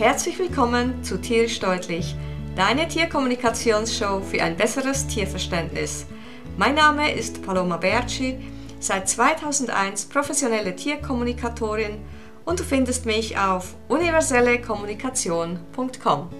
Herzlich 0.00 0.38
willkommen 0.38 1.04
zu 1.04 1.20
Tierisch 1.20 1.60
Deutlich, 1.60 2.16
deine 2.56 2.88
Tierkommunikationsshow 2.88 4.22
für 4.22 4.42
ein 4.42 4.56
besseres 4.56 5.06
Tierverständnis. 5.06 6.06
Mein 6.56 6.74
Name 6.74 7.12
ist 7.12 7.42
Paloma 7.42 7.76
Berci, 7.76 8.38
seit 8.78 9.10
2001 9.10 10.06
professionelle 10.06 10.74
Tierkommunikatorin 10.74 11.98
und 12.46 12.60
du 12.60 12.64
findest 12.64 13.04
mich 13.04 13.36
auf 13.36 13.76
universellekommunikation.com. 13.88 16.30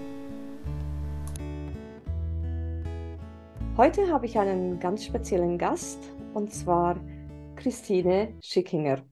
Heute 3.76 4.10
habe 4.10 4.24
ich 4.24 4.38
einen 4.38 4.80
ganz 4.80 5.04
speziellen 5.04 5.58
Gast 5.58 5.98
und 6.32 6.50
zwar 6.50 6.96
Christine 7.56 8.32
Schickinger. 8.40 9.02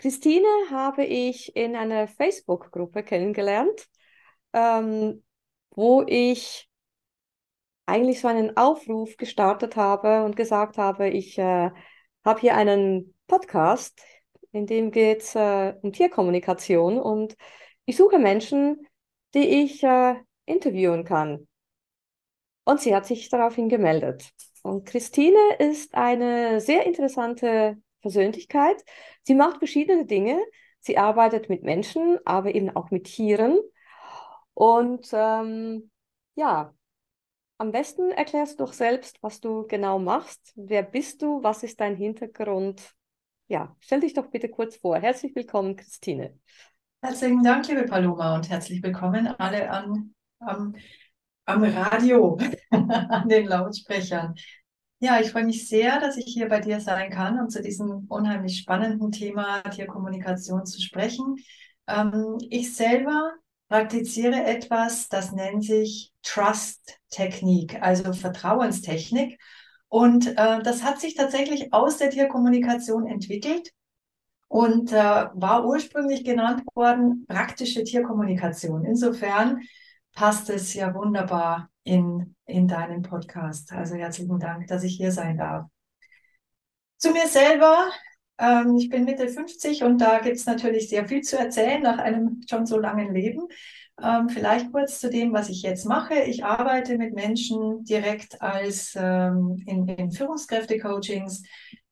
Christine 0.00 0.46
habe 0.70 1.04
ich 1.04 1.54
in 1.54 1.76
einer 1.76 2.08
Facebook-Gruppe 2.08 3.02
kennengelernt, 3.02 3.86
ähm, 4.54 5.22
wo 5.72 6.02
ich 6.06 6.70
eigentlich 7.84 8.18
so 8.22 8.28
einen 8.28 8.56
Aufruf 8.56 9.18
gestartet 9.18 9.76
habe 9.76 10.24
und 10.24 10.36
gesagt 10.36 10.78
habe, 10.78 11.10
ich 11.10 11.36
äh, 11.36 11.70
habe 12.24 12.40
hier 12.40 12.56
einen 12.56 13.14
Podcast, 13.26 14.00
in 14.52 14.66
dem 14.66 14.90
geht 14.90 15.20
es 15.20 15.34
äh, 15.34 15.74
um 15.82 15.92
Tierkommunikation 15.92 16.98
und 16.98 17.36
ich 17.84 17.98
suche 17.98 18.18
Menschen, 18.18 18.86
die 19.34 19.64
ich 19.64 19.82
äh, 19.82 20.14
interviewen 20.46 21.04
kann. 21.04 21.46
Und 22.64 22.80
sie 22.80 22.94
hat 22.94 23.04
sich 23.04 23.28
daraufhin 23.28 23.68
gemeldet. 23.68 24.30
Und 24.62 24.86
Christine 24.86 25.56
ist 25.58 25.94
eine 25.94 26.62
sehr 26.62 26.86
interessante 26.86 27.76
Persönlichkeit. 28.00 28.82
Sie 29.22 29.34
macht 29.34 29.58
verschiedene 29.58 30.06
Dinge. 30.06 30.40
Sie 30.80 30.98
arbeitet 30.98 31.48
mit 31.48 31.62
Menschen, 31.62 32.18
aber 32.24 32.54
eben 32.54 32.70
auch 32.74 32.90
mit 32.90 33.04
Tieren. 33.04 33.58
Und 34.54 35.08
ähm, 35.12 35.90
ja, 36.34 36.74
am 37.58 37.72
besten 37.72 38.10
erklärst 38.10 38.58
du 38.58 38.64
doch 38.64 38.72
selbst, 38.72 39.22
was 39.22 39.40
du 39.40 39.66
genau 39.66 39.98
machst. 39.98 40.52
Wer 40.56 40.82
bist 40.82 41.20
du? 41.20 41.42
Was 41.42 41.62
ist 41.62 41.80
dein 41.80 41.94
Hintergrund? 41.94 42.94
Ja, 43.48 43.76
stell 43.80 44.00
dich 44.00 44.14
doch 44.14 44.28
bitte 44.28 44.48
kurz 44.48 44.76
vor. 44.76 44.96
Herzlich 44.96 45.34
willkommen, 45.34 45.76
Christine. 45.76 46.38
Herzlichen 47.02 47.42
Dank, 47.42 47.66
liebe 47.68 47.84
Paloma, 47.84 48.36
und 48.36 48.48
herzlich 48.48 48.82
willkommen 48.82 49.26
alle 49.26 49.70
an, 49.70 50.14
am, 50.38 50.74
am 51.44 51.64
Radio, 51.64 52.38
an 52.70 53.28
den 53.28 53.46
Lautsprechern. 53.46 54.34
Ja, 55.02 55.18
ich 55.20 55.30
freue 55.32 55.44
mich 55.44 55.66
sehr, 55.68 55.98
dass 56.00 56.16
ich 56.18 56.26
hier 56.26 56.48
bei 56.48 56.60
dir 56.60 56.80
sein 56.80 57.10
kann 57.10 57.38
und 57.40 57.50
zu 57.50 57.62
diesem 57.62 58.04
unheimlich 58.08 58.58
spannenden 58.58 59.10
Thema 59.12 59.62
Tierkommunikation 59.62 60.66
zu 60.66 60.80
sprechen. 60.80 61.36
Ähm, 61.86 62.36
ich 62.50 62.74
selber 62.74 63.32
praktiziere 63.68 64.44
etwas, 64.44 65.08
das 65.08 65.32
nennt 65.32 65.64
sich 65.64 66.12
Trust-Technik, 66.22 67.80
also 67.82 68.12
Vertrauenstechnik. 68.12 69.40
Und 69.88 70.26
äh, 70.36 70.62
das 70.62 70.82
hat 70.84 71.00
sich 71.00 71.14
tatsächlich 71.14 71.72
aus 71.72 71.96
der 71.96 72.10
Tierkommunikation 72.10 73.06
entwickelt 73.06 73.70
und 74.48 74.92
äh, 74.92 74.96
war 74.96 75.66
ursprünglich 75.66 76.24
genannt 76.24 76.62
worden 76.74 77.24
praktische 77.28 77.84
Tierkommunikation. 77.84 78.84
Insofern 78.84 79.60
passt 80.12 80.50
es 80.50 80.74
ja 80.74 80.94
wunderbar 80.94 81.69
in, 81.90 82.36
in 82.46 82.68
deinen 82.68 83.02
Podcast. 83.02 83.72
Also 83.72 83.96
herzlichen 83.96 84.38
Dank, 84.38 84.68
dass 84.68 84.84
ich 84.84 84.96
hier 84.96 85.10
sein 85.10 85.36
darf. 85.36 85.66
Zu 86.98 87.10
mir 87.10 87.26
selber. 87.26 87.90
Ähm, 88.38 88.76
ich 88.76 88.88
bin 88.88 89.04
Mitte 89.04 89.28
50 89.28 89.82
und 89.82 89.98
da 89.98 90.20
gibt 90.20 90.36
es 90.36 90.46
natürlich 90.46 90.88
sehr 90.88 91.08
viel 91.08 91.22
zu 91.22 91.36
erzählen 91.36 91.82
nach 91.82 91.98
einem 91.98 92.42
schon 92.48 92.64
so 92.64 92.78
langen 92.78 93.12
Leben. 93.12 93.48
Ähm, 94.00 94.28
vielleicht 94.28 94.70
kurz 94.70 95.00
zu 95.00 95.10
dem, 95.10 95.32
was 95.32 95.48
ich 95.48 95.62
jetzt 95.62 95.84
mache. 95.84 96.14
Ich 96.14 96.44
arbeite 96.44 96.96
mit 96.96 97.12
Menschen 97.12 97.84
direkt 97.84 98.40
als 98.40 98.94
ähm, 98.96 99.60
in, 99.66 99.88
in 99.88 100.12
Führungskräfte-Coachings, 100.12 101.42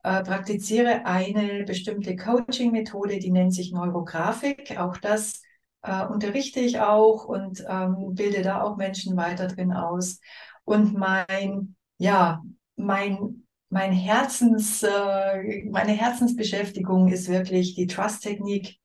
äh, 0.05 0.22
praktiziere 0.22 1.06
eine 1.06 1.65
bestimmte 1.65 2.15
Coaching-Methode, 2.15 3.19
die 3.19 3.33
nennt 3.33 3.53
sich 3.53 3.72
Neurografik. 3.72 4.78
Auch 4.78 4.97
das 4.97 5.43
äh, 5.83 6.05
unterrichte 6.06 6.61
ich 6.61 6.81
auch 6.81 7.25
und 7.25 7.65
ähm, 7.69 8.15
bilde 8.15 8.43
da 8.43 8.62
auch 8.62 8.77
Menschen 8.77 9.16
weiter 9.16 9.47
drin 9.47 9.72
aus. 9.72 10.21
Und 10.65 10.94
mein, 10.94 11.77
ja, 11.99 12.43
mein, 12.77 13.47
mein 13.71 13.93
Herzens, 13.93 14.83
äh, 14.83 15.65
meine 15.71 15.93
Herzensbeschäftigung 15.93 17.09
ist 17.09 17.28
wirklich 17.28 17.75
die 17.75 17.87
Trust-Technik. 17.87 18.77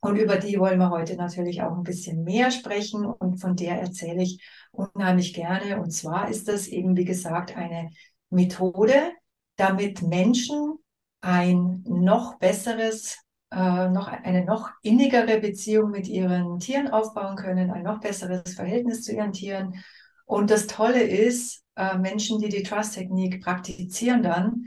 Und 0.00 0.16
über 0.16 0.36
die 0.36 0.58
wollen 0.58 0.78
wir 0.78 0.90
heute 0.90 1.16
natürlich 1.16 1.62
auch 1.62 1.76
ein 1.76 1.82
bisschen 1.82 2.24
mehr 2.24 2.50
sprechen 2.50 3.06
und 3.06 3.40
von 3.40 3.56
der 3.56 3.80
erzähle 3.80 4.22
ich 4.22 4.44
unheimlich 4.70 5.32
gerne. 5.32 5.80
Und 5.80 5.92
zwar 5.92 6.28
ist 6.28 6.46
das 6.46 6.66
eben, 6.66 6.94
wie 6.96 7.06
gesagt, 7.06 7.56
eine 7.56 7.90
Methode, 8.28 9.12
damit 9.56 10.02
Menschen 10.02 10.74
ein 11.22 11.82
noch 11.86 12.38
besseres 12.38 13.23
äh, 13.54 13.88
noch 13.88 14.08
eine 14.08 14.44
noch 14.44 14.70
innigere 14.82 15.38
Beziehung 15.38 15.90
mit 15.90 16.08
ihren 16.08 16.58
Tieren 16.58 16.88
aufbauen 16.88 17.36
können, 17.36 17.70
ein 17.70 17.84
noch 17.84 18.00
besseres 18.00 18.54
Verhältnis 18.54 19.02
zu 19.02 19.12
ihren 19.12 19.32
Tieren. 19.32 19.84
Und 20.26 20.50
das 20.50 20.66
Tolle 20.66 21.02
ist, 21.02 21.62
äh, 21.76 21.96
Menschen, 21.98 22.40
die 22.40 22.48
die 22.48 22.62
Trust-Technik 22.62 23.42
praktizieren 23.42 24.22
dann, 24.22 24.66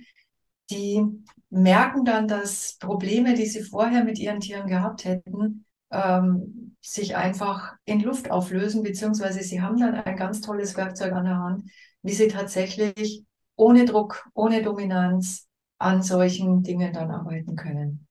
die 0.70 1.04
merken 1.50 2.06
dann, 2.06 2.28
dass 2.28 2.78
Probleme, 2.80 3.34
die 3.34 3.46
sie 3.46 3.64
vorher 3.64 4.04
mit 4.04 4.20
ihren 4.20 4.40
Tieren 4.40 4.68
gehabt 4.68 5.06
hätten, 5.06 5.66
ähm, 5.92 6.76
sich 6.82 7.16
einfach 7.16 7.74
in 7.86 8.02
Luft 8.02 8.32
auflösen, 8.32 8.84
beziehungsweise 8.84 9.42
sie 9.42 9.62
haben 9.62 9.78
dann 9.78 9.96
ein 9.96 10.18
ganz 10.18 10.42
tolles 10.42 10.76
Werkzeug 10.78 11.14
an 11.14 11.26
der 11.26 11.38
Hand, 11.38 11.64
wie 12.04 12.14
sie 12.14 12.28
tatsächlich 12.28 13.24
ohne 13.56 13.86
Druck, 13.86 14.30
ohne 14.34 14.62
Dominanz 14.62 15.48
an 15.78 16.04
solchen 16.04 16.64
Dingen 16.64 16.94
dann 16.94 17.12
arbeiten 17.12 17.56
können. 17.56 18.07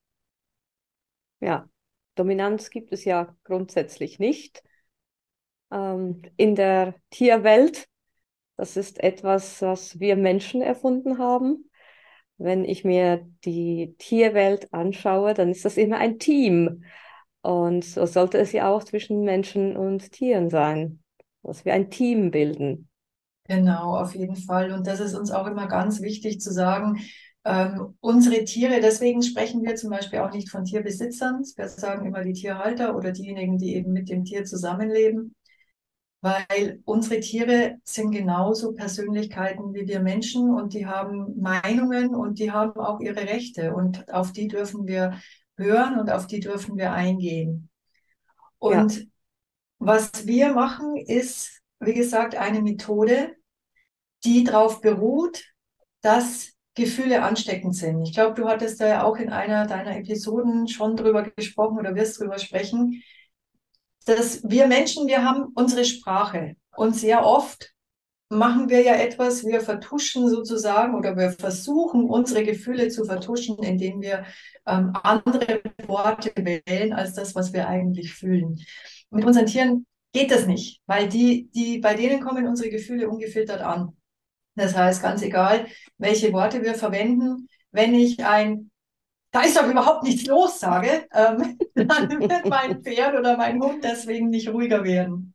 Ja, 1.46 1.68
Dominanz 2.16 2.70
gibt 2.70 2.92
es 2.92 3.04
ja 3.04 3.36
grundsätzlich 3.44 4.18
nicht. 4.18 4.64
Ähm, 5.70 6.22
in 6.36 6.56
der 6.56 6.96
Tierwelt, 7.10 7.86
das 8.56 8.76
ist 8.76 8.98
etwas, 8.98 9.62
was 9.62 10.00
wir 10.00 10.16
Menschen 10.16 10.60
erfunden 10.60 11.18
haben. 11.18 11.70
Wenn 12.36 12.64
ich 12.64 12.84
mir 12.84 13.24
die 13.44 13.94
Tierwelt 13.98 14.74
anschaue, 14.74 15.34
dann 15.34 15.52
ist 15.52 15.64
das 15.64 15.76
immer 15.76 15.98
ein 15.98 16.18
Team. 16.18 16.82
Und 17.42 17.84
so 17.84 18.06
sollte 18.06 18.38
es 18.38 18.50
ja 18.50 18.68
auch 18.68 18.82
zwischen 18.82 19.22
Menschen 19.22 19.76
und 19.76 20.10
Tieren 20.10 20.50
sein, 20.50 21.04
dass 21.44 21.64
wir 21.64 21.74
ein 21.74 21.90
Team 21.90 22.32
bilden. 22.32 22.88
Genau, 23.44 23.96
auf 23.96 24.16
jeden 24.16 24.34
Fall. 24.34 24.72
Und 24.72 24.88
das 24.88 24.98
ist 24.98 25.14
uns 25.14 25.30
auch 25.30 25.46
immer 25.46 25.68
ganz 25.68 26.02
wichtig 26.02 26.40
zu 26.40 26.52
sagen, 26.52 26.98
ähm, 27.46 27.96
unsere 28.00 28.44
Tiere, 28.44 28.80
deswegen 28.80 29.22
sprechen 29.22 29.62
wir 29.62 29.76
zum 29.76 29.90
Beispiel 29.90 30.18
auch 30.18 30.32
nicht 30.32 30.50
von 30.50 30.64
Tierbesitzern. 30.64 31.44
Wir 31.54 31.68
sagen 31.68 32.04
immer 32.04 32.24
die 32.24 32.32
Tierhalter 32.32 32.96
oder 32.96 33.12
diejenigen, 33.12 33.56
die 33.56 33.76
eben 33.76 33.92
mit 33.92 34.08
dem 34.08 34.24
Tier 34.24 34.44
zusammenleben, 34.44 35.36
weil 36.20 36.80
unsere 36.84 37.20
Tiere 37.20 37.76
sind 37.84 38.10
genauso 38.10 38.72
Persönlichkeiten 38.72 39.74
wie 39.74 39.86
wir 39.86 40.00
Menschen 40.00 40.50
und 40.52 40.74
die 40.74 40.86
haben 40.86 41.40
Meinungen 41.40 42.16
und 42.16 42.40
die 42.40 42.50
haben 42.50 42.80
auch 42.80 42.98
ihre 42.98 43.20
Rechte 43.20 43.72
und 43.74 44.12
auf 44.12 44.32
die 44.32 44.48
dürfen 44.48 44.88
wir 44.88 45.20
hören 45.56 46.00
und 46.00 46.10
auf 46.10 46.26
die 46.26 46.40
dürfen 46.40 46.76
wir 46.76 46.90
eingehen. 46.90 47.70
Und 48.58 48.98
ja. 48.98 49.04
was 49.78 50.26
wir 50.26 50.52
machen, 50.52 50.96
ist, 50.96 51.62
wie 51.78 51.94
gesagt, 51.94 52.34
eine 52.34 52.60
Methode, 52.60 53.36
die 54.24 54.42
darauf 54.42 54.80
beruht, 54.80 55.44
dass 56.00 56.55
Gefühle 56.76 57.22
ansteckend 57.22 57.74
sind. 57.74 58.02
Ich 58.02 58.12
glaube, 58.12 58.34
du 58.34 58.48
hattest 58.48 58.80
da 58.80 58.86
ja 58.86 59.04
auch 59.04 59.16
in 59.16 59.30
einer 59.30 59.66
deiner 59.66 59.96
Episoden 59.96 60.68
schon 60.68 60.94
drüber 60.94 61.22
gesprochen 61.22 61.78
oder 61.78 61.94
wirst 61.96 62.20
drüber 62.20 62.38
sprechen, 62.38 63.02
dass 64.04 64.48
wir 64.48 64.66
Menschen, 64.68 65.08
wir 65.08 65.24
haben 65.24 65.46
unsere 65.54 65.84
Sprache 65.84 66.54
und 66.76 66.94
sehr 66.94 67.24
oft 67.24 67.72
machen 68.28 68.68
wir 68.68 68.82
ja 68.82 68.94
etwas, 68.94 69.44
wir 69.44 69.60
vertuschen 69.60 70.28
sozusagen 70.28 70.94
oder 70.94 71.16
wir 71.16 71.30
versuchen 71.30 72.10
unsere 72.10 72.44
Gefühle 72.44 72.88
zu 72.88 73.04
vertuschen, 73.04 73.58
indem 73.62 74.02
wir 74.02 74.24
ähm, 74.66 74.92
andere 75.02 75.62
Worte 75.86 76.32
wählen 76.36 76.92
als 76.92 77.14
das, 77.14 77.34
was 77.34 77.52
wir 77.52 77.68
eigentlich 77.68 78.14
fühlen. 78.14 78.60
Mit 79.10 79.24
unseren 79.24 79.46
Tieren 79.46 79.86
geht 80.12 80.30
das 80.30 80.46
nicht, 80.46 80.80
weil 80.86 81.08
die, 81.08 81.48
die, 81.54 81.78
bei 81.78 81.94
denen 81.94 82.20
kommen 82.20 82.46
unsere 82.46 82.68
Gefühle 82.68 83.08
ungefiltert 83.08 83.60
an. 83.60 83.95
Das 84.56 84.74
heißt, 84.76 85.02
ganz 85.02 85.22
egal, 85.22 85.66
welche 85.98 86.32
Worte 86.32 86.62
wir 86.62 86.74
verwenden, 86.74 87.48
wenn 87.70 87.94
ich 87.94 88.24
ein 88.24 88.70
da 89.36 89.42
ist 89.42 89.56
doch 89.58 89.68
überhaupt 89.68 90.02
nichts 90.02 90.26
los, 90.26 90.58
sage, 90.58 91.06
ähm, 91.12 91.58
dann 91.74 92.08
wird 92.20 92.46
mein 92.46 92.82
Pferd 92.82 93.16
oder 93.18 93.36
mein 93.36 93.62
Hund 93.62 93.84
deswegen 93.84 94.30
nicht 94.30 94.48
ruhiger 94.48 94.82
werden. 94.82 95.34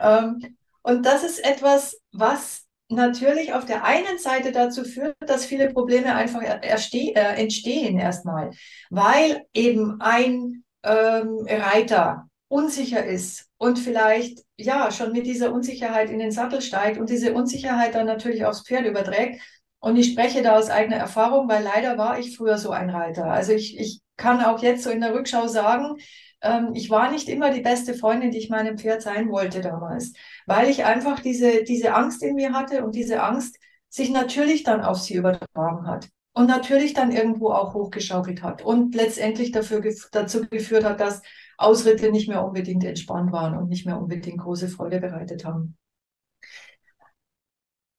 Ähm, 0.00 0.56
und 0.82 1.04
das 1.04 1.22
ist 1.22 1.44
etwas, 1.44 2.00
was 2.12 2.64
natürlich 2.88 3.52
auf 3.52 3.66
der 3.66 3.84
einen 3.84 4.18
Seite 4.18 4.52
dazu 4.52 4.84
führt, 4.84 5.16
dass 5.20 5.44
viele 5.44 5.70
Probleme 5.70 6.14
einfach 6.14 6.40
äh, 6.42 6.60
entstehen 6.62 7.98
erstmal, 7.98 8.52
weil 8.88 9.44
eben 9.52 10.00
ein 10.00 10.64
ähm, 10.82 11.46
Reiter 11.46 12.28
unsicher 12.48 13.04
ist 13.04 13.48
und 13.58 13.78
vielleicht 13.78 14.44
ja 14.56 14.90
schon 14.90 15.12
mit 15.12 15.26
dieser 15.26 15.52
Unsicherheit 15.52 16.10
in 16.10 16.18
den 16.18 16.30
Sattel 16.30 16.60
steigt 16.60 16.98
und 16.98 17.10
diese 17.10 17.32
Unsicherheit 17.34 17.94
dann 17.94 18.06
natürlich 18.06 18.44
aufs 18.44 18.62
Pferd 18.62 18.86
überträgt. 18.86 19.40
Und 19.80 19.96
ich 19.96 20.12
spreche 20.12 20.42
da 20.42 20.56
aus 20.56 20.70
eigener 20.70 20.96
Erfahrung, 20.96 21.48
weil 21.48 21.62
leider 21.62 21.98
war 21.98 22.18
ich 22.18 22.36
früher 22.36 22.58
so 22.58 22.70
ein 22.70 22.90
Reiter. 22.90 23.26
Also 23.26 23.52
ich, 23.52 23.78
ich 23.78 24.00
kann 24.16 24.42
auch 24.42 24.62
jetzt 24.62 24.84
so 24.84 24.90
in 24.90 25.00
der 25.00 25.14
Rückschau 25.14 25.48
sagen, 25.48 25.96
ähm, 26.42 26.70
ich 26.74 26.90
war 26.90 27.10
nicht 27.10 27.28
immer 27.28 27.50
die 27.50 27.60
beste 27.60 27.94
Freundin, 27.94 28.30
die 28.30 28.38
ich 28.38 28.50
meinem 28.50 28.78
Pferd 28.78 29.02
sein 29.02 29.28
wollte 29.30 29.60
damals, 29.60 30.12
weil 30.46 30.68
ich 30.68 30.84
einfach 30.84 31.20
diese, 31.20 31.64
diese 31.64 31.94
Angst 31.94 32.22
in 32.22 32.34
mir 32.34 32.52
hatte 32.52 32.84
und 32.84 32.94
diese 32.94 33.22
Angst 33.22 33.58
sich 33.88 34.10
natürlich 34.10 34.62
dann 34.62 34.82
auf 34.82 34.98
sie 34.98 35.14
übertragen 35.14 35.86
hat 35.86 36.08
und 36.32 36.46
natürlich 36.46 36.92
dann 36.94 37.12
irgendwo 37.12 37.50
auch 37.50 37.74
hochgeschaukelt 37.74 38.42
hat 38.42 38.62
und 38.62 38.94
letztendlich 38.94 39.52
dafür, 39.52 39.82
dazu 40.12 40.46
geführt 40.48 40.84
hat, 40.84 41.00
dass 41.00 41.22
Ausritte 41.58 42.10
nicht 42.10 42.28
mehr 42.28 42.44
unbedingt 42.44 42.84
entspannt 42.84 43.32
waren 43.32 43.56
und 43.56 43.68
nicht 43.68 43.86
mehr 43.86 43.98
unbedingt 43.98 44.38
große 44.38 44.68
Freude 44.68 45.00
bereitet 45.00 45.44
haben. 45.44 45.76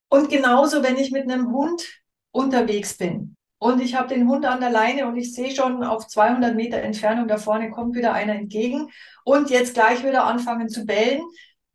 Und 0.10 0.30
genauso, 0.30 0.84
wenn 0.84 0.98
ich 0.98 1.12
mit 1.12 1.24
einem 1.24 1.52
Hund 1.52 2.02
unterwegs 2.32 2.98
bin 2.98 3.36
und 3.60 3.82
ich 3.82 3.96
habe 3.96 4.14
den 4.14 4.28
Hund 4.30 4.46
an 4.46 4.62
der 4.62 4.70
Leine 4.70 5.08
und 5.08 5.18
ich 5.18 5.34
sehe 5.34 5.52
schon 5.52 5.84
auf 5.84 6.08
200 6.08 6.56
Meter 6.56 6.78
Entfernung 6.78 7.28
da 7.28 7.38
vorne 7.38 7.70
kommt 7.72 7.96
wieder 7.96 8.14
einer 8.14 8.36
entgegen 8.36 8.90
und 9.26 9.50
jetzt 9.50 9.74
gleich 9.74 10.06
wieder 10.06 10.26
anfangen 10.26 10.70
zu 10.70 10.86
bellen, 10.86 11.22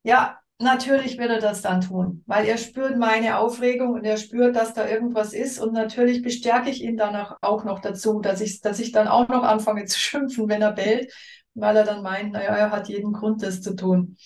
ja, 0.02 0.38
natürlich 0.58 1.18
wird 1.18 1.30
er 1.30 1.40
das 1.40 1.60
dann 1.60 1.80
tun, 1.80 2.22
weil 2.26 2.46
er 2.46 2.56
spürt 2.56 2.96
meine 2.96 3.38
Aufregung 3.38 3.90
und 3.94 4.04
er 4.04 4.16
spürt, 4.16 4.56
dass 4.56 4.72
da 4.72 4.88
irgendwas 4.88 5.32
ist 5.32 5.58
und 5.58 5.72
natürlich 5.72 6.22
bestärke 6.22 6.70
ich 6.70 6.82
ihn 6.82 6.96
danach 6.96 7.36
auch 7.42 7.64
noch 7.64 7.80
dazu, 7.80 8.20
dass 8.20 8.40
ich, 8.40 8.60
dass 8.60 8.78
ich 8.78 8.92
dann 8.92 9.08
auch 9.08 9.28
noch 9.28 9.42
anfange 9.42 9.84
zu 9.84 9.98
schimpfen, 9.98 10.48
wenn 10.48 10.62
er 10.62 10.72
bellt 10.72 11.12
weil 11.54 11.76
er 11.76 11.84
dann 11.84 12.02
meint, 12.02 12.32
naja, 12.32 12.56
er 12.56 12.70
hat 12.70 12.88
jeden 12.88 13.12
Grund, 13.12 13.42
das 13.42 13.60
zu 13.60 13.74
tun. 13.74 14.16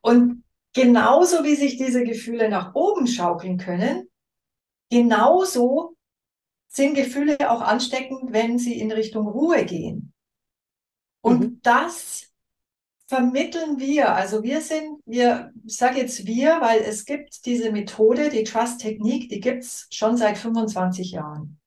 Und 0.00 0.44
genauso 0.72 1.44
wie 1.44 1.54
sich 1.54 1.76
diese 1.76 2.04
Gefühle 2.04 2.48
nach 2.48 2.74
oben 2.74 3.06
schaukeln 3.06 3.58
können, 3.58 4.08
genauso 4.90 5.96
sind 6.68 6.94
Gefühle 6.94 7.50
auch 7.50 7.60
ansteckend, 7.60 8.32
wenn 8.32 8.58
sie 8.58 8.78
in 8.78 8.92
Richtung 8.92 9.26
Ruhe 9.26 9.64
gehen. 9.64 10.12
Und 11.20 11.40
mhm. 11.40 11.60
das 11.62 12.28
vermitteln 13.06 13.78
wir. 13.78 14.14
Also 14.14 14.42
wir 14.42 14.60
sind, 14.60 15.00
wir, 15.06 15.50
ich 15.66 15.76
sage 15.76 15.98
jetzt 15.98 16.26
wir, 16.26 16.60
weil 16.60 16.80
es 16.80 17.06
gibt 17.06 17.46
diese 17.46 17.72
Methode, 17.72 18.28
die 18.28 18.44
Trust-Technik, 18.44 19.30
die 19.30 19.40
gibt 19.40 19.64
es 19.64 19.88
schon 19.90 20.16
seit 20.16 20.36
25 20.36 21.12
Jahren. 21.12 21.58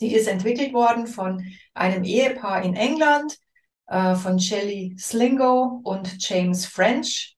Die 0.00 0.12
ist 0.12 0.26
entwickelt 0.26 0.74
worden 0.74 1.06
von 1.06 1.42
einem 1.72 2.04
Ehepaar 2.04 2.62
in 2.62 2.74
England, 2.74 3.38
äh, 3.86 4.14
von 4.14 4.38
Shelley 4.38 4.96
Slingo 4.98 5.80
und 5.84 6.16
James 6.18 6.66
French. 6.66 7.36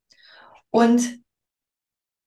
Und 0.71 1.21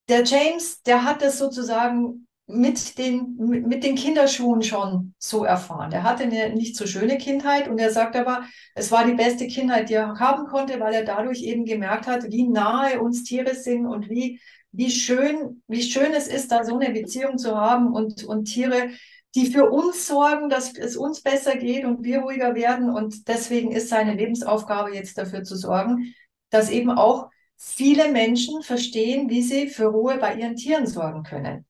der 0.10 0.24
James, 0.24 0.82
der 0.84 1.04
hat 1.04 1.22
das 1.22 1.38
sozusagen 1.38 2.28
mit 2.48 2.98
den, 2.98 3.36
mit 3.38 3.84
den 3.84 3.96
Kinderschuhen 3.96 4.62
schon 4.62 5.14
so 5.18 5.46
erfahren. 5.46 5.92
Er 5.92 6.04
hatte 6.04 6.24
eine 6.24 6.54
nicht 6.54 6.76
so 6.76 6.86
schöne 6.86 7.18
Kindheit 7.18 7.68
und 7.68 7.80
er 7.80 7.92
sagt 7.92 8.16
aber, 8.16 8.44
es 8.76 8.92
war 8.92 9.06
die 9.06 9.14
beste 9.14 9.48
Kindheit, 9.48 9.90
die 9.90 9.94
er 9.94 10.20
haben 10.20 10.48
konnte, 10.48 10.80
weil 10.80 10.94
er 10.94 11.06
dadurch 11.06 11.42
eben 11.44 11.66
gemerkt 11.66 12.08
hat, 12.08 12.30
wie 12.30 12.48
nahe 12.48 13.00
uns 13.00 13.24
Tiere 13.24 13.56
sind 13.56 13.86
und 13.86 14.10
wie, 14.10 14.40
wie 14.72 14.92
schön, 14.92 15.64
wie 15.68 15.82
schön 15.82 16.14
es 16.14 16.28
ist, 16.28 16.52
da 16.52 16.64
so 16.64 16.78
eine 16.78 16.92
Beziehung 16.92 17.38
zu 17.38 17.56
haben 17.56 17.94
und, 17.94 18.24
und 18.26 18.46
Tiere 18.46 18.90
die 19.36 19.52
für 19.52 19.70
uns 19.70 20.08
sorgen, 20.08 20.50
dass 20.50 20.76
es 20.78 20.98
uns 20.98 21.22
besser 21.22 21.56
geht 21.56 21.86
und 21.86 22.04
wir 22.04 22.20
ruhiger 22.20 22.56
werden. 22.56 22.90
Und 22.90 23.28
deswegen 23.28 23.72
ist 23.72 23.90
seine 23.90 24.14
Lebensaufgabe 24.14 24.94
jetzt 24.94 25.18
dafür 25.18 25.44
zu 25.44 25.56
sorgen, 25.56 26.14
dass 26.50 26.70
eben 26.70 26.92
auch 26.92 27.30
viele 27.58 28.12
Menschen 28.12 28.62
verstehen, 28.62 29.30
wie 29.30 29.42
sie 29.42 29.70
für 29.70 29.86
Ruhe 29.86 30.18
bei 30.18 30.36
ihren 30.36 30.56
Tieren 30.56 30.88
sorgen 30.88 31.24
können. 31.24 31.66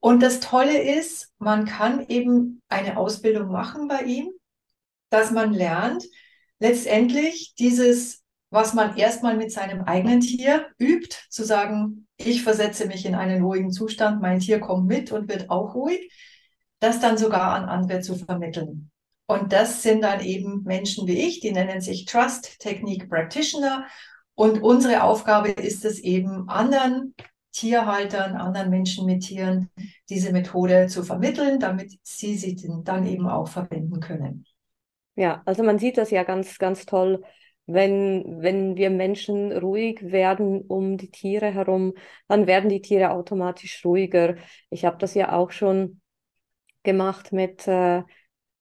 Und 0.00 0.22
das 0.22 0.40
Tolle 0.40 0.82
ist, 0.82 1.32
man 1.38 1.66
kann 1.66 2.06
eben 2.08 2.62
eine 2.68 2.96
Ausbildung 2.96 3.52
machen 3.52 3.86
bei 3.86 4.02
ihm, 4.02 4.30
dass 5.10 5.30
man 5.30 5.52
lernt, 5.52 6.04
letztendlich 6.58 7.54
dieses, 7.58 8.22
was 8.50 8.74
man 8.74 8.96
erstmal 8.96 9.36
mit 9.36 9.52
seinem 9.52 9.82
eigenen 9.82 10.20
Tier 10.20 10.66
übt, 10.78 11.16
zu 11.28 11.44
sagen, 11.44 12.06
ich 12.16 12.42
versetze 12.42 12.86
mich 12.86 13.04
in 13.06 13.14
einen 13.14 13.42
ruhigen 13.42 13.72
Zustand, 13.72 14.20
mein 14.20 14.40
Tier 14.40 14.60
kommt 14.60 14.86
mit 14.86 15.12
und 15.12 15.28
wird 15.28 15.50
auch 15.50 15.74
ruhig, 15.74 16.10
das 16.80 17.00
dann 17.00 17.18
sogar 17.18 17.52
an 17.52 17.68
andere 17.68 18.00
zu 18.00 18.16
vermitteln. 18.16 18.90
Und 19.26 19.52
das 19.52 19.82
sind 19.82 20.02
dann 20.02 20.20
eben 20.20 20.64
Menschen 20.64 21.06
wie 21.06 21.20
ich, 21.26 21.40
die 21.40 21.52
nennen 21.52 21.80
sich 21.80 22.04
Trust 22.04 22.58
Technique 22.58 23.08
Practitioner. 23.08 23.86
Und 24.34 24.62
unsere 24.62 25.04
Aufgabe 25.04 25.50
ist 25.50 25.84
es 25.84 26.00
eben, 26.00 26.48
anderen 26.48 27.14
Tierhaltern, 27.52 28.36
anderen 28.36 28.70
Menschen 28.70 29.06
mit 29.06 29.22
Tieren 29.22 29.70
diese 30.08 30.32
Methode 30.32 30.86
zu 30.86 31.02
vermitteln, 31.02 31.60
damit 31.60 31.92
sie 32.02 32.36
sie 32.36 32.56
dann 32.84 33.06
eben 33.06 33.28
auch 33.28 33.48
verwenden 33.48 34.00
können. 34.00 34.46
Ja, 35.16 35.42
also 35.44 35.62
man 35.62 35.78
sieht 35.78 35.98
das 35.98 36.10
ja 36.10 36.22
ganz, 36.22 36.58
ganz 36.58 36.86
toll, 36.86 37.22
wenn, 37.66 38.40
wenn 38.40 38.76
wir 38.76 38.90
Menschen 38.90 39.52
ruhig 39.52 40.00
werden 40.02 40.62
um 40.62 40.96
die 40.96 41.10
Tiere 41.10 41.52
herum, 41.52 41.94
dann 42.26 42.46
werden 42.46 42.68
die 42.68 42.80
Tiere 42.80 43.10
automatisch 43.10 43.84
ruhiger. 43.84 44.36
Ich 44.70 44.84
habe 44.84 44.98
das 44.98 45.14
ja 45.14 45.32
auch 45.32 45.50
schon 45.50 46.00
gemacht 46.82 47.32
mit, 47.32 47.66
äh, 47.66 48.02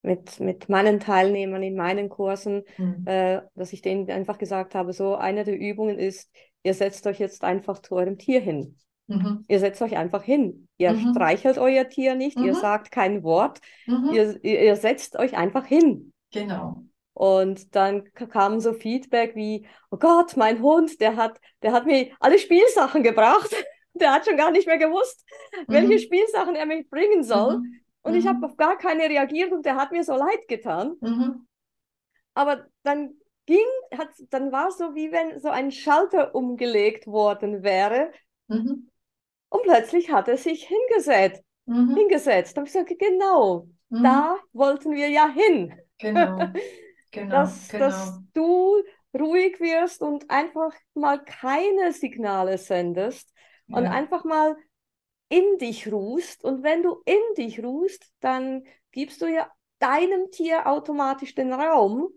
mit, 0.01 0.39
mit 0.39 0.69
meinen 0.69 1.00
Teilnehmern 1.00 1.63
in 1.63 1.75
meinen 1.75 2.10
Kursen, 2.10 2.63
mhm. 2.77 3.04
äh, 3.06 3.42
dass 3.56 3.74
ich 3.74 3.81
denen 3.81 4.10
einfach 4.10 4.38
gesagt 4.38 4.75
habe, 4.75 4.94
so 4.94 5.16
eine 5.16 5.44
der 5.44 5.57
Übungen 5.57 6.00
ist, 6.00 6.31
ihr 6.63 6.74
setzt 6.74 7.06
euch 7.07 7.19
jetzt 7.19 7.44
einfach 7.44 7.80
zu 7.80 7.95
eurem 7.95 8.18
Tier 8.18 8.39
hin. 8.39 8.77
Mhm. 9.07 9.44
Ihr 9.48 9.60
setzt 9.60 9.81
euch 9.81 9.98
einfach 9.98 10.24
hin. 10.24 10.68
Ihr 10.77 10.94
mhm. 10.94 11.13
streichelt 11.13 11.57
euer 11.57 11.89
Tier 11.89 12.16
nicht, 12.16 12.38
ihr 12.38 12.54
mhm. 12.54 12.60
sagt 12.60 12.92
kein 12.92 13.24
Wort, 13.24 13.60
mhm. 13.88 14.12
ihr, 14.13 14.44
ihr 14.44 14.75
setzt 14.75 15.18
euch 15.18 15.36
einfach 15.36 15.65
hin. 15.65 16.13
Genau. 16.31 16.83
Und 17.13 17.75
dann 17.75 18.06
kam 18.13 18.60
so 18.60 18.72
Feedback 18.72 19.36
wie, 19.36 19.68
oh 19.92 19.98
Gott, 19.98 20.38
mein 20.38 20.62
Hund, 20.62 21.01
der 21.01 21.18
hat, 21.18 21.39
der 21.63 21.74
hat 21.74 21.86
mir 21.86 22.12
alle 22.19 22.39
Spielsachen 22.39 23.04
gebracht. 23.04 23.50
Der 23.95 24.13
hat 24.13 24.25
schon 24.25 24.38
gar 24.38 24.51
nicht 24.51 24.65
mehr 24.65 24.77
gewusst, 24.77 25.25
welche 25.68 25.95
mhm. 25.95 26.00
Spielsachen 26.00 26.56
er 26.56 26.65
mir 26.68 26.86
bringen 26.89 27.22
soll. 27.22 27.60
Und 28.01 28.13
mhm. 28.13 28.19
ich 28.19 28.28
habe 28.28 28.46
auf 28.46 28.57
gar 28.57 28.78
keine 28.78 29.04
reagiert 29.04 29.51
und 29.51 29.66
der 29.66 29.75
hat 29.75 29.91
mir 29.91 30.03
so 30.03 30.15
leid 30.15 30.48
getan. 30.48 30.96
Mhm. 31.01 31.48
Aber 32.34 32.65
dann 32.84 33.13
ging, 33.46 33.58
hat, 33.98 34.10
dann 34.29 34.51
war 34.51 34.70
es 34.70 34.77
so, 34.77 34.96
wie 34.96 35.12
wenn 35.12 35.39
so 35.39 35.50
ein 35.50 35.72
Schalter 35.72 36.36
umgelegt 36.36 37.08
worden 37.08 37.63
wäre. 37.63 38.12
Mhm. 38.48 38.89
Und 39.50 39.63
plötzlich 39.63 40.12
hat 40.12 40.27
er 40.27 40.38
sich 40.38 40.68
hingesetzt. 40.68 41.44
Mhm. 41.65 41.96
Hingesetzt. 41.96 42.56
Da 42.56 42.62
habe 42.62 42.68
ich 42.68 42.74
gesagt, 42.74 43.00
genau, 43.00 43.68
mhm. 43.89 44.03
da 44.03 44.38
wollten 44.53 44.94
wir 44.94 45.10
ja 45.10 45.27
hin. 45.27 45.74
Genau. 45.98 46.38
genau. 47.12 47.29
dass, 47.29 47.70
genau. 47.70 47.86
dass 47.86 48.20
du 48.34 48.84
ruhig 49.18 49.60
wirst 49.60 50.01
und 50.01 50.29
einfach 50.29 50.74
mal 50.94 51.24
keine 51.24 51.91
Signale 51.91 52.58
sendest 52.58 53.34
ja. 53.68 53.77
und 53.77 53.88
einfach 53.88 54.24
mal 54.24 54.56
in 55.29 55.57
dich 55.59 55.91
ruhst. 55.91 56.43
Und 56.43 56.63
wenn 56.63 56.83
du 56.83 57.01
in 57.05 57.36
dich 57.38 57.63
ruhst, 57.63 58.12
dann 58.19 58.63
gibst 58.91 59.21
du 59.21 59.27
ja 59.27 59.50
deinem 59.79 60.29
Tier 60.31 60.67
automatisch 60.67 61.36
den 61.36 61.53
Raum, 61.53 62.09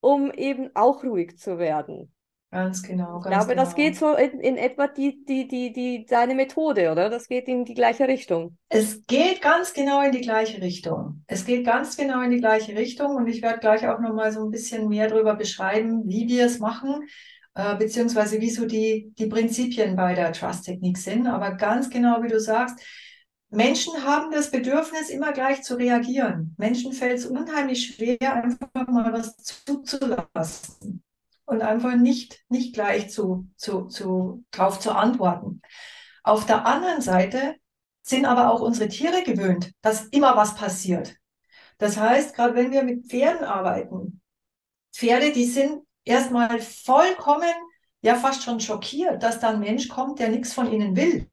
um 0.00 0.30
eben 0.32 0.70
auch 0.74 1.02
ruhig 1.04 1.38
zu 1.38 1.58
werden. 1.58 2.12
Ganz 2.52 2.82
genau. 2.82 3.20
Ganz 3.20 3.26
ich 3.26 3.30
glaube, 3.30 3.50
genau. 3.50 3.62
das 3.62 3.74
geht 3.76 3.96
so 3.96 4.14
in, 4.14 4.40
in 4.40 4.56
etwa 4.56 4.88
die, 4.88 5.24
die, 5.24 5.46
die, 5.46 5.72
die, 5.72 6.04
deine 6.04 6.34
Methode, 6.34 6.90
oder? 6.90 7.08
Das 7.08 7.28
geht 7.28 7.46
in 7.46 7.64
die 7.64 7.74
gleiche 7.74 8.08
Richtung. 8.08 8.58
Es 8.68 9.06
geht 9.06 9.40
ganz 9.40 9.72
genau 9.72 10.02
in 10.02 10.10
die 10.10 10.20
gleiche 10.20 10.60
Richtung. 10.60 11.22
Es 11.28 11.44
geht 11.44 11.64
ganz 11.64 11.96
genau 11.96 12.20
in 12.22 12.30
die 12.30 12.40
gleiche 12.40 12.74
Richtung 12.74 13.14
und 13.14 13.28
ich 13.28 13.40
werde 13.40 13.60
gleich 13.60 13.86
auch 13.86 14.00
nochmal 14.00 14.32
so 14.32 14.44
ein 14.44 14.50
bisschen 14.50 14.88
mehr 14.88 15.08
darüber 15.08 15.36
beschreiben, 15.36 16.08
wie 16.08 16.26
wir 16.26 16.46
es 16.46 16.58
machen 16.58 17.04
äh, 17.60 17.76
beziehungsweise 17.76 18.40
wie 18.40 18.48
so 18.48 18.64
die, 18.64 19.12
die 19.18 19.26
Prinzipien 19.26 19.94
bei 19.94 20.14
der 20.14 20.32
Trust-Technik 20.32 20.96
sind. 20.96 21.26
Aber 21.26 21.52
ganz 21.52 21.90
genau, 21.90 22.22
wie 22.22 22.28
du 22.28 22.40
sagst, 22.40 22.80
Menschen 23.50 24.04
haben 24.04 24.30
das 24.30 24.50
Bedürfnis, 24.50 25.10
immer 25.10 25.32
gleich 25.32 25.62
zu 25.62 25.74
reagieren. 25.74 26.54
Menschen 26.56 26.92
fällt 26.92 27.18
es 27.18 27.26
unheimlich 27.26 27.94
schwer, 27.94 28.32
einfach 28.32 28.68
mal 28.88 29.12
was 29.12 29.36
zuzulassen 29.36 31.02
und 31.44 31.60
einfach 31.60 31.96
nicht, 31.96 32.42
nicht 32.48 32.74
gleich 32.74 33.10
zu, 33.10 33.48
zu, 33.56 33.86
zu, 33.86 34.44
drauf 34.52 34.78
zu 34.78 34.92
antworten. 34.92 35.60
Auf 36.22 36.46
der 36.46 36.64
anderen 36.64 37.02
Seite 37.02 37.56
sind 38.02 38.24
aber 38.24 38.52
auch 38.52 38.60
unsere 38.60 38.88
Tiere 38.88 39.22
gewöhnt, 39.22 39.72
dass 39.82 40.06
immer 40.06 40.36
was 40.36 40.54
passiert. 40.54 41.16
Das 41.76 41.98
heißt, 41.98 42.34
gerade 42.34 42.54
wenn 42.54 42.72
wir 42.72 42.84
mit 42.84 43.06
Pferden 43.06 43.44
arbeiten, 43.44 44.22
Pferde, 44.92 45.32
die 45.32 45.46
sind 45.46 45.82
erstmal 46.04 46.60
vollkommen, 46.60 47.52
ja 48.02 48.14
fast 48.14 48.42
schon 48.42 48.60
schockiert, 48.60 49.22
dass 49.22 49.40
da 49.40 49.50
ein 49.50 49.60
Mensch 49.60 49.88
kommt, 49.88 50.18
der 50.18 50.28
nichts 50.28 50.52
von 50.52 50.70
ihnen 50.72 50.96
will. 50.96 51.28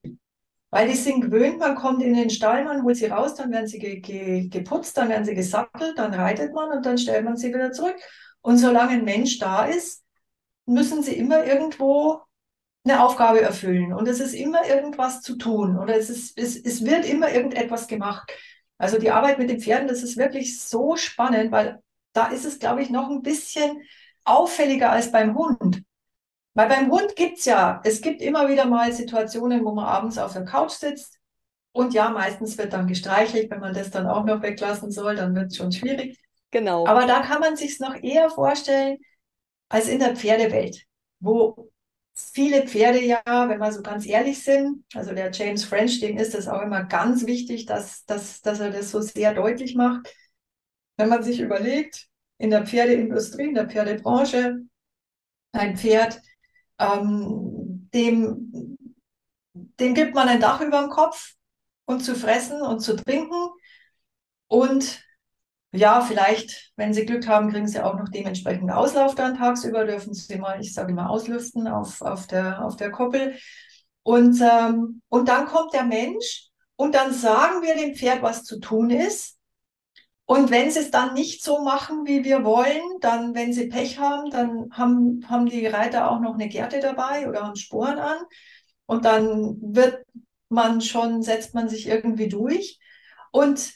Weil 0.70 0.90
die 0.90 0.96
sind 0.96 1.22
gewöhnt, 1.22 1.60
man 1.60 1.76
kommt 1.76 2.04
in 2.04 2.14
den 2.14 2.30
Stall, 2.30 2.66
man 2.66 2.84
holt 2.84 2.98
sie 2.98 3.06
raus, 3.06 3.36
dann 3.36 3.52
werden 3.52 3.68
sie 3.68 3.80
ge 3.80 4.00
ge 4.02 4.50
geputzt, 4.50 4.98
dann 4.98 5.10
werden 5.10 5.24
sie 5.24 5.34
gesattelt, 5.34 5.98
dann 5.98 6.14
reitet 6.14 6.54
man 6.54 6.72
und 6.72 6.86
dann 6.86 6.98
stellt 6.98 7.24
man 7.24 7.38
sie 7.38 7.54
wieder 7.54 7.72
zurück. 7.72 7.96
Und 8.42 8.58
solange 8.58 8.92
ein 8.92 9.06
Mensch 9.06 9.40
da 9.40 9.66
ist, 9.66 10.04
müssen 10.66 11.02
sie 11.04 11.16
immer 11.16 11.46
irgendwo 11.46 12.22
eine 12.84 13.04
Aufgabe 13.04 13.42
erfüllen. 13.42 13.94
Und 13.94 14.08
es 14.08 14.20
ist 14.20 14.34
immer 14.34 14.68
irgendwas 14.68 15.22
zu 15.22 15.38
tun 15.38 15.78
oder 15.78 15.96
es, 15.96 16.10
ist, 16.10 16.38
es, 16.38 16.58
es 16.58 16.86
wird 16.86 17.06
immer 17.06 17.32
irgendetwas 17.32 17.88
gemacht. 17.88 18.32
Also 18.78 19.00
die 19.00 19.12
Arbeit 19.12 19.40
mit 19.40 19.50
den 19.50 19.62
Pferden, 19.62 19.88
das 19.88 20.04
ist 20.04 20.18
wirklich 20.18 20.62
so 20.62 20.96
spannend, 20.96 21.52
weil 21.52 21.82
da 22.14 22.28
ist 22.28 22.46
es, 22.46 22.60
glaube 22.60 22.82
ich, 22.82 22.90
noch 22.90 23.10
ein 23.10 23.22
bisschen 23.22 23.82
auffälliger 24.28 24.92
als 24.92 25.12
beim 25.12 25.36
Hund. 25.36 25.84
Weil 26.54 26.70
beim 26.70 26.92
Hund 26.92 27.16
gibt 27.16 27.38
es 27.38 27.46
ja, 27.46 27.82
es 27.84 28.02
gibt 28.02 28.22
immer 28.22 28.50
wieder 28.50 28.66
mal 28.66 28.92
Situationen, 28.92 29.64
wo 29.64 29.74
man 29.74 29.86
abends 29.86 30.18
auf 30.18 30.34
der 30.34 30.46
Couch 30.46 30.72
sitzt 30.72 31.20
und 31.72 31.94
ja, 31.94 32.10
meistens 32.10 32.58
wird 32.58 32.74
dann 32.74 32.88
gestreichelt. 32.88 33.52
Wenn 33.52 33.60
man 33.60 33.74
das 33.74 33.92
dann 33.92 34.08
auch 34.08 34.26
noch 34.26 34.42
weglassen 34.42 34.92
soll, 34.92 35.16
dann 35.16 35.36
wird 35.36 35.52
es 35.52 35.58
schon 35.58 35.72
schwierig. 35.72 36.20
Genau. 36.52 36.88
Aber 36.88 37.06
da 37.06 37.22
kann 37.22 37.42
man 37.42 37.56
sich 37.56 37.80
noch 37.80 37.96
eher 38.02 38.30
vorstellen 38.30 38.98
als 39.70 39.88
in 39.88 40.00
der 40.00 40.16
Pferdewelt, 40.16 40.84
wo 41.20 41.70
viele 42.16 42.66
Pferde 42.66 43.04
ja, 43.04 43.22
wenn 43.26 43.60
wir 43.60 43.72
so 43.72 43.84
ganz 43.84 44.08
ehrlich 44.08 44.44
sind, 44.44 44.84
also 44.96 45.14
der 45.14 45.32
James 45.32 45.64
French, 45.64 46.00
dem 46.00 46.18
ist 46.18 46.34
das 46.34 46.48
auch 46.48 46.62
immer 46.62 46.84
ganz 46.84 47.28
wichtig, 47.28 47.68
dass, 47.68 48.06
dass, 48.06 48.42
dass 48.42 48.60
er 48.60 48.72
das 48.72 48.90
so 48.90 49.02
sehr 49.02 49.34
deutlich 49.34 49.76
macht. 49.76 50.12
Wenn 50.96 51.10
man 51.10 51.22
sich 51.22 51.40
überlegt, 51.40 52.08
in 52.38 52.50
der 52.50 52.66
Pferdeindustrie, 52.66 53.50
in 53.50 53.56
der 53.56 53.70
Pferdebranche, 53.70 54.60
ein 55.52 55.78
Pferd 55.78 56.22
ähm, 56.80 57.90
dem, 57.94 58.78
dem 59.54 59.94
gibt 59.94 60.14
man 60.14 60.28
ein 60.28 60.40
Dach 60.40 60.62
über 60.62 60.82
dem 60.82 60.90
Kopf 60.90 61.34
und 61.86 62.02
zu 62.02 62.16
fressen 62.16 62.62
und 62.62 62.80
zu 62.80 62.96
trinken. 62.96 63.50
Und 64.48 65.04
ja, 65.72 66.02
vielleicht, 66.02 66.72
wenn 66.76 66.94
sie 66.94 67.06
Glück 67.06 67.28
haben, 67.28 67.52
kriegen 67.52 67.68
sie 67.68 67.84
auch 67.84 67.96
noch 67.98 68.10
dementsprechend 68.10 68.72
Auslauf 68.72 69.16
dann 69.16 69.38
tagsüber, 69.38 69.86
dürfen 69.86 70.14
sie 70.14 70.38
mal, 70.38 70.62
ich 70.62 70.74
sage 70.74 70.94
mal, 70.94 71.08
auslüften 71.08 71.68
auf, 71.68 72.02
auf, 72.02 72.28
der, 72.28 72.64
auf 72.64 72.76
der 72.76 72.92
Koppel. 72.92 73.38
Und, 74.04 74.40
ähm, 74.42 75.02
und 75.10 75.28
dann 75.28 75.48
kommt 75.48 75.74
der 75.74 75.84
Mensch 75.84 76.48
und 76.78 76.96
dann 76.96 77.14
sagen 77.14 77.62
wir 77.62 77.76
dem 77.76 77.96
Pferd, 77.96 78.22
was 78.22 78.44
zu 78.44 78.60
tun 78.60 78.90
ist. 78.90 79.37
Und 80.28 80.52
wenn 80.52 80.70
sie 80.70 80.80
es 80.80 80.92
dann 80.92 81.14
nicht 81.14 81.42
so 81.42 81.64
machen, 81.64 82.06
wie 82.06 82.26
wir 82.26 82.44
wollen, 82.44 82.82
dann, 83.00 83.34
wenn 83.34 83.54
sie 83.54 83.68
Pech 83.68 83.98
haben, 83.98 84.30
dann 84.30 84.70
haben, 84.74 85.26
haben 85.30 85.46
die 85.46 85.66
Reiter 85.66 86.12
auch 86.12 86.20
noch 86.20 86.34
eine 86.34 86.50
Gerte 86.50 86.82
dabei 86.82 87.30
oder 87.30 87.44
haben 87.44 87.56
Sporen 87.56 87.98
an. 87.98 88.18
Und 88.86 89.06
dann 89.06 89.56
wird 89.62 90.06
man 90.50 90.82
schon, 90.82 91.22
setzt 91.22 91.56
man 91.56 91.70
sich 91.70 91.88
irgendwie 91.88 92.28
durch. 92.28 92.78
Und 93.32 93.72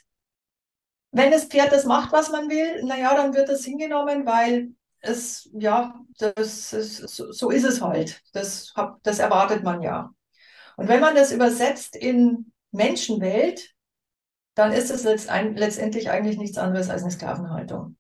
wenn 1.12 1.32
das 1.32 1.46
Pferd 1.46 1.72
das 1.72 1.86
macht, 1.86 2.12
was 2.12 2.32
man 2.32 2.50
will, 2.50 2.84
naja, 2.84 3.16
dann 3.16 3.34
wird 3.34 3.48
das 3.48 3.64
hingenommen, 3.64 4.26
weil 4.26 4.72
es, 5.00 5.50
ja, 5.54 6.02
das 6.18 6.74
ist, 6.74 6.98
so 6.98 7.50
ist 7.50 7.64
es 7.64 7.82
halt. 7.82 8.22
Das, 8.34 8.74
das 9.04 9.20
erwartet 9.20 9.64
man 9.64 9.82
ja. 9.82 10.14
Und 10.76 10.90
wenn 10.90 11.00
man 11.00 11.16
das 11.16 11.32
übersetzt 11.32 11.96
in 11.96 12.52
Menschenwelt, 12.72 13.74
dann 14.56 14.72
ist 14.72 14.92
es 14.92 15.04
letztendlich 15.04 16.10
eigentlich 16.10 16.38
nichts 16.38 16.58
anderes 16.58 16.90
als 16.90 17.04
eine 17.04 17.12
Sklavenhaltung. 17.12 17.96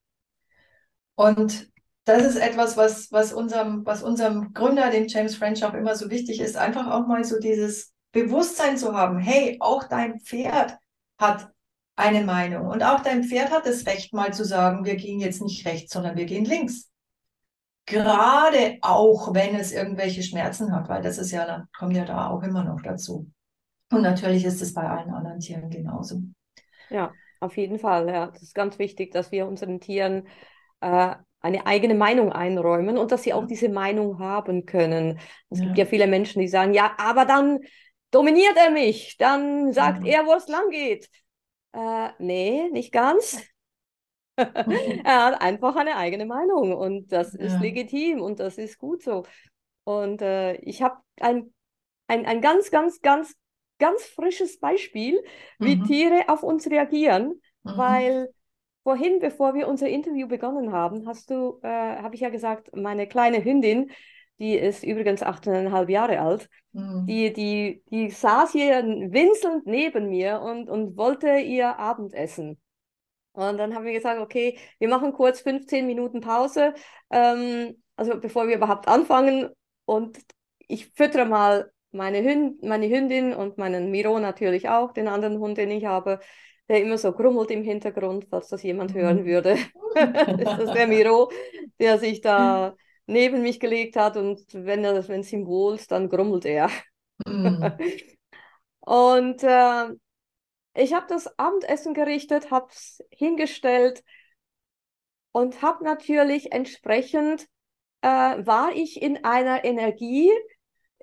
Und 1.15 1.71
das 2.05 2.25
ist 2.25 2.35
etwas, 2.35 2.77
was, 2.77 3.11
was, 3.11 3.31
unserem, 3.31 3.85
was 3.85 4.03
unserem 4.03 4.53
Gründer, 4.53 4.89
dem 4.89 5.07
James 5.07 5.41
auch 5.41 5.73
immer 5.73 5.95
so 5.95 6.09
wichtig 6.09 6.41
ist, 6.41 6.57
einfach 6.57 6.87
auch 6.87 7.07
mal 7.07 7.23
so 7.23 7.39
dieses 7.39 7.93
Bewusstsein 8.11 8.77
zu 8.77 8.93
haben, 8.95 9.19
hey, 9.19 9.57
auch 9.59 9.83
dein 9.83 10.19
Pferd 10.19 10.77
hat 11.17 11.49
eine 11.95 12.23
Meinung 12.25 12.67
und 12.67 12.83
auch 12.83 13.01
dein 13.01 13.23
Pferd 13.23 13.51
hat 13.51 13.65
das 13.65 13.85
Recht 13.85 14.13
mal 14.13 14.33
zu 14.33 14.43
sagen, 14.43 14.85
wir 14.85 14.95
gehen 14.95 15.19
jetzt 15.19 15.41
nicht 15.41 15.65
rechts, 15.65 15.93
sondern 15.93 16.17
wir 16.17 16.25
gehen 16.25 16.45
links. 16.45 16.89
Gerade 17.85 18.77
auch, 18.81 19.33
wenn 19.33 19.55
es 19.55 19.71
irgendwelche 19.71 20.23
Schmerzen 20.23 20.73
hat, 20.73 20.89
weil 20.89 21.01
das 21.01 21.17
ist 21.17 21.31
ja, 21.31 21.45
dann 21.45 21.67
kommt 21.77 21.95
ja 21.95 22.05
da 22.05 22.29
auch 22.29 22.41
immer 22.43 22.63
noch 22.63 22.81
dazu. 22.81 23.29
Und 23.91 24.01
natürlich 24.01 24.45
ist 24.45 24.61
es 24.61 24.73
bei 24.73 24.87
allen 24.87 25.11
anderen 25.11 25.39
Tieren 25.39 25.69
genauso. 25.69 26.21
Ja, 26.91 27.13
auf 27.39 27.57
jeden 27.57 27.79
Fall. 27.79 28.07
Ja. 28.09 28.27
Das 28.27 28.41
ist 28.41 28.55
ganz 28.55 28.77
wichtig, 28.77 29.11
dass 29.11 29.31
wir 29.31 29.47
unseren 29.47 29.79
Tieren 29.79 30.27
äh, 30.81 31.15
eine 31.39 31.65
eigene 31.65 31.95
Meinung 31.95 32.31
einräumen 32.31 32.97
und 32.97 33.11
dass 33.11 33.23
sie 33.23 33.33
auch 33.33 33.47
diese 33.47 33.69
Meinung 33.69 34.19
haben 34.19 34.65
können. 34.65 35.19
Es 35.49 35.59
ja. 35.59 35.65
gibt 35.65 35.77
ja 35.77 35.85
viele 35.85 36.07
Menschen, 36.07 36.41
die 36.41 36.47
sagen, 36.47 36.73
ja, 36.73 36.93
aber 36.97 37.25
dann 37.25 37.59
dominiert 38.11 38.57
er 38.57 38.69
mich, 38.69 39.17
dann 39.17 39.73
sagt 39.73 40.05
ja. 40.05 40.19
er, 40.19 40.27
wo 40.27 40.33
es 40.33 40.47
lang 40.47 40.69
geht. 40.69 41.09
Äh, 41.73 42.09
nee, 42.19 42.69
nicht 42.71 42.91
ganz. 42.91 43.41
er 44.35 45.25
hat 45.25 45.41
einfach 45.41 45.75
eine 45.75 45.97
eigene 45.97 46.25
Meinung 46.25 46.73
und 46.75 47.11
das 47.11 47.33
ist 47.33 47.59
legitim 47.59 48.21
und 48.21 48.39
das 48.39 48.57
ist 48.57 48.77
gut 48.77 49.03
so. 49.03 49.23
Und 49.83 50.21
äh, 50.21 50.55
ich 50.57 50.81
habe 50.81 50.97
ein, 51.19 51.53
ein, 52.07 52.25
ein 52.25 52.41
ganz, 52.41 52.71
ganz, 52.71 53.01
ganz 53.01 53.35
ganz 53.81 54.03
frisches 54.05 54.59
Beispiel, 54.59 55.21
wie 55.59 55.75
mhm. 55.75 55.83
Tiere 55.85 56.23
auf 56.27 56.43
uns 56.43 56.69
reagieren, 56.69 57.41
mhm. 57.63 57.77
weil 57.77 58.29
vorhin, 58.83 59.19
bevor 59.19 59.53
wir 59.55 59.67
unser 59.67 59.89
Interview 59.89 60.27
begonnen 60.27 60.71
haben, 60.71 61.07
hast 61.07 61.29
du, 61.31 61.59
äh, 61.63 61.67
habe 61.67 62.15
ich 62.15 62.21
ja 62.21 62.29
gesagt, 62.29 62.75
meine 62.75 63.07
kleine 63.07 63.43
Hündin, 63.43 63.91
die 64.39 64.55
ist 64.55 64.83
übrigens 64.83 65.21
achteinhalb 65.23 65.89
Jahre 65.89 66.19
alt, 66.19 66.49
mhm. 66.71 67.05
die, 67.07 67.33
die, 67.33 67.83
die 67.91 68.09
saß 68.09 68.51
hier 68.51 68.83
winselnd 68.83 69.65
neben 69.65 70.09
mir 70.09 70.41
und, 70.41 70.69
und 70.69 70.95
wollte 70.95 71.37
ihr 71.39 71.77
Abendessen. 71.77 72.59
Und 73.33 73.57
dann 73.57 73.73
haben 73.73 73.85
wir 73.85 73.93
gesagt, 73.93 74.19
okay, 74.19 74.57
wir 74.79 74.89
machen 74.89 75.13
kurz 75.13 75.41
15 75.41 75.87
Minuten 75.87 76.21
Pause, 76.21 76.73
ähm, 77.11 77.81
also 77.95 78.19
bevor 78.19 78.47
wir 78.47 78.57
überhaupt 78.57 78.87
anfangen. 78.87 79.49
Und 79.85 80.19
ich 80.67 80.91
füttere 80.95 81.25
mal 81.25 81.71
meine, 81.91 82.23
Hünd, 82.23 82.63
meine 82.63 82.89
Hündin 82.89 83.33
und 83.33 83.57
meinen 83.57 83.91
Miro 83.91 84.19
natürlich 84.19 84.69
auch, 84.69 84.91
den 84.93 85.07
anderen 85.07 85.39
Hund, 85.39 85.57
den 85.57 85.71
ich 85.71 85.85
habe, 85.85 86.19
der 86.69 86.81
immer 86.81 86.97
so 86.97 87.11
grummelt 87.11 87.51
im 87.51 87.63
Hintergrund, 87.63 88.27
falls 88.29 88.47
das 88.49 88.63
jemand 88.63 88.93
hören 88.93 89.23
mhm. 89.23 89.25
würde. 89.25 89.51
ist 89.95 90.57
das 90.59 90.71
der 90.73 90.87
Miro, 90.87 91.31
der 91.79 91.97
sich 91.99 92.21
da 92.21 92.75
neben 93.05 93.41
mich 93.41 93.59
gelegt 93.59 93.95
hat 93.95 94.15
und 94.15 94.41
wenn 94.53 94.83
er 94.85 95.07
wenn 95.07 95.21
es 95.21 95.33
ihm 95.33 95.45
wohlt, 95.45 95.91
dann 95.91 96.09
grummelt 96.09 96.45
er. 96.45 96.69
Mhm. 97.25 97.73
und 98.79 99.43
äh, 99.43 99.89
ich 100.73 100.93
habe 100.93 101.07
das 101.09 101.37
Abendessen 101.37 101.93
gerichtet, 101.93 102.51
habe 102.51 102.67
es 102.69 103.03
hingestellt 103.11 104.03
und 105.33 105.61
habe 105.61 105.83
natürlich 105.83 106.51
entsprechend, 106.53 107.47
äh, 108.01 108.07
war 108.07 108.71
ich 108.73 109.01
in 109.01 109.23
einer 109.23 109.65
Energie, 109.65 110.31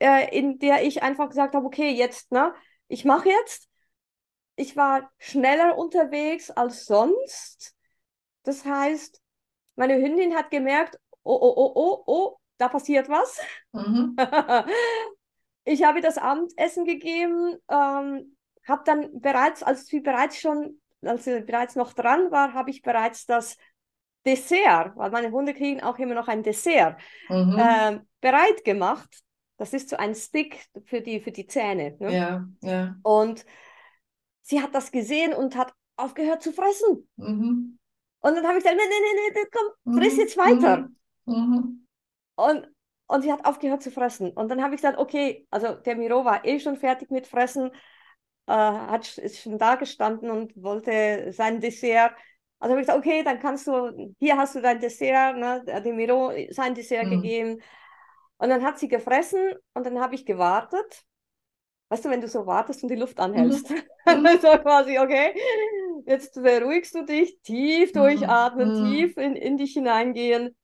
äh, 0.00 0.36
in 0.36 0.58
der 0.58 0.84
ich 0.84 1.02
einfach 1.02 1.28
gesagt 1.28 1.54
habe, 1.54 1.66
okay, 1.66 1.90
jetzt, 1.90 2.32
ne, 2.32 2.54
ich 2.88 3.04
mache 3.04 3.28
jetzt. 3.28 3.68
Ich 4.56 4.76
war 4.76 5.10
schneller 5.18 5.78
unterwegs 5.78 6.50
als 6.50 6.86
sonst. 6.86 7.74
Das 8.42 8.64
heißt, 8.64 9.20
meine 9.76 9.96
Hündin 9.96 10.34
hat 10.34 10.50
gemerkt, 10.50 10.98
oh, 11.22 11.38
oh, 11.40 11.54
oh, 11.56 11.72
oh, 11.74 12.02
oh, 12.06 12.36
da 12.56 12.68
passiert 12.68 13.08
was. 13.08 13.40
Mhm. 13.72 14.16
ich 15.64 15.84
habe 15.84 16.00
das 16.00 16.18
Abendessen 16.18 16.84
gegeben, 16.84 17.56
ähm, 17.70 18.36
habe 18.66 18.82
dann 18.84 19.20
bereits, 19.20 19.62
als 19.62 19.86
sie 19.86 20.00
bereits 20.00 20.38
schon, 20.40 20.80
als 21.02 21.24
sie 21.24 21.40
bereits 21.42 21.76
noch 21.76 21.92
dran 21.92 22.30
war, 22.30 22.54
habe 22.54 22.70
ich 22.70 22.82
bereits 22.82 23.26
das 23.26 23.56
Dessert, 24.26 24.96
weil 24.96 25.10
meine 25.10 25.30
Hunde 25.30 25.54
kriegen 25.54 25.82
auch 25.82 25.98
immer 25.98 26.14
noch 26.14 26.28
ein 26.28 26.42
Dessert, 26.42 27.00
mhm. 27.28 27.56
äh, 27.58 28.00
bereit 28.20 28.64
gemacht. 28.64 29.22
Das 29.58 29.72
ist 29.72 29.90
so 29.90 29.96
ein 29.96 30.14
Stick 30.14 30.66
für 30.86 31.02
die, 31.02 31.20
für 31.20 31.32
die 31.32 31.46
Zähne. 31.46 31.96
Ne? 31.98 32.14
Ja, 32.14 32.48
ja. 32.62 32.96
Und 33.02 33.44
sie 34.42 34.62
hat 34.62 34.74
das 34.74 34.90
gesehen 34.90 35.34
und 35.34 35.56
hat 35.56 35.74
aufgehört 35.96 36.42
zu 36.42 36.52
fressen. 36.52 37.08
Mhm. 37.16 37.78
Und 38.20 38.34
dann 38.34 38.46
habe 38.46 38.58
ich 38.58 38.64
gesagt, 38.64 38.76
nee, 38.76 38.88
nee, 38.88 39.12
nee, 39.14 39.40
nee, 39.40 39.48
komm, 39.52 39.98
friss 39.98 40.14
mhm. 40.14 40.20
jetzt 40.20 40.36
weiter. 40.36 40.88
Mhm. 41.26 41.34
mhm. 41.34 41.86
Und, 42.36 42.68
und 43.08 43.22
sie 43.22 43.32
hat 43.32 43.44
aufgehört 43.44 43.82
zu 43.82 43.90
fressen. 43.90 44.30
Und 44.30 44.48
dann 44.48 44.62
habe 44.62 44.74
ich 44.74 44.80
gesagt, 44.80 44.98
okay, 44.98 45.46
also 45.50 45.74
der 45.74 45.96
Miro 45.96 46.24
war 46.24 46.44
eh 46.44 46.60
schon 46.60 46.76
fertig 46.76 47.10
mit 47.10 47.26
Fressen, 47.26 47.72
äh, 48.46 48.52
hat, 48.52 49.18
ist 49.18 49.40
schon 49.40 49.58
da 49.58 49.74
gestanden 49.74 50.30
und 50.30 50.52
wollte 50.62 51.32
sein 51.32 51.60
Dessert. 51.60 52.12
Also 52.60 52.72
habe 52.72 52.80
ich 52.80 52.86
gesagt, 52.86 53.04
okay, 53.04 53.24
dann 53.24 53.40
kannst 53.40 53.66
du, 53.66 54.14
hier 54.20 54.36
hast 54.36 54.54
du 54.54 54.60
dein 54.60 54.78
Dessert, 54.78 55.36
ne, 55.36 55.64
dem 55.84 55.96
Miro 55.96 56.32
sein 56.50 56.74
Dessert 56.74 57.06
mhm. 57.06 57.10
gegeben. 57.10 57.62
Und 58.38 58.50
dann 58.50 58.64
hat 58.64 58.78
sie 58.78 58.88
gefressen 58.88 59.52
und 59.74 59.84
dann 59.84 60.00
habe 60.00 60.14
ich 60.14 60.24
gewartet. 60.24 61.04
Weißt 61.90 62.04
du, 62.04 62.10
wenn 62.10 62.20
du 62.20 62.28
so 62.28 62.46
wartest 62.46 62.82
und 62.82 62.90
die 62.90 62.96
Luft 62.96 63.18
anhältst, 63.18 63.70
mhm. 63.70 63.84
so 64.40 64.48
quasi, 64.58 64.98
okay, 64.98 65.34
jetzt 66.06 66.34
beruhigst 66.34 66.94
du 66.94 67.04
dich, 67.04 67.40
tief 67.42 67.94
mhm. 67.94 67.98
durchatmen, 67.98 68.82
mhm. 68.82 68.90
tief 68.90 69.16
in, 69.16 69.34
in 69.34 69.56
dich 69.56 69.72
hineingehen. 69.72 70.54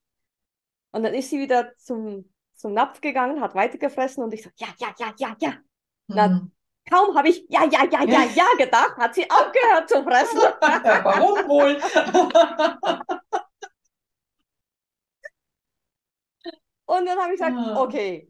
Und 0.92 1.02
dann 1.02 1.14
ist 1.14 1.30
sie 1.30 1.40
wieder 1.40 1.74
zum, 1.76 2.30
zum 2.54 2.74
Napf 2.74 3.00
gegangen, 3.00 3.40
hat 3.40 3.54
weitergefressen 3.54 4.22
und 4.22 4.32
ich 4.34 4.42
so, 4.42 4.50
ja, 4.56 4.68
ja, 4.78 4.94
ja, 4.98 5.14
ja, 5.18 5.36
ja. 5.40 5.50
Mhm. 5.50 5.64
Na, 6.06 6.48
kaum 6.88 7.16
habe 7.16 7.28
ich 7.28 7.46
ja, 7.48 7.64
ja, 7.64 7.84
ja, 7.90 8.04
ja, 8.04 8.24
ja 8.34 8.46
gedacht, 8.58 8.96
hat 8.98 9.14
sie 9.14 9.28
aufgehört 9.28 9.88
zu 9.88 10.02
fressen. 10.04 10.38
Warum 10.38 11.48
wohl? 11.48 11.80
Und 16.86 17.06
dann 17.06 17.18
habe 17.18 17.32
ich 17.34 17.38
gesagt, 17.40 17.58
Ah. 17.58 17.74
okay, 17.74 18.28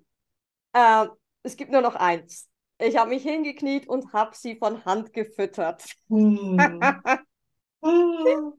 äh, 0.75 1.07
es 1.43 1.57
gibt 1.57 1.73
nur 1.73 1.81
noch 1.83 1.97
eins. 1.97 2.49
Ich 2.79 2.97
habe 2.97 3.11
mich 3.11 3.23
hingekniet 3.23 3.89
und 3.89 4.13
habe 4.13 4.37
sie 4.37 4.57
von 4.57 4.85
Hand 4.85 5.13
gefüttert. 5.13 5.85
Hm. 6.09 6.69
Hm. 7.83 8.53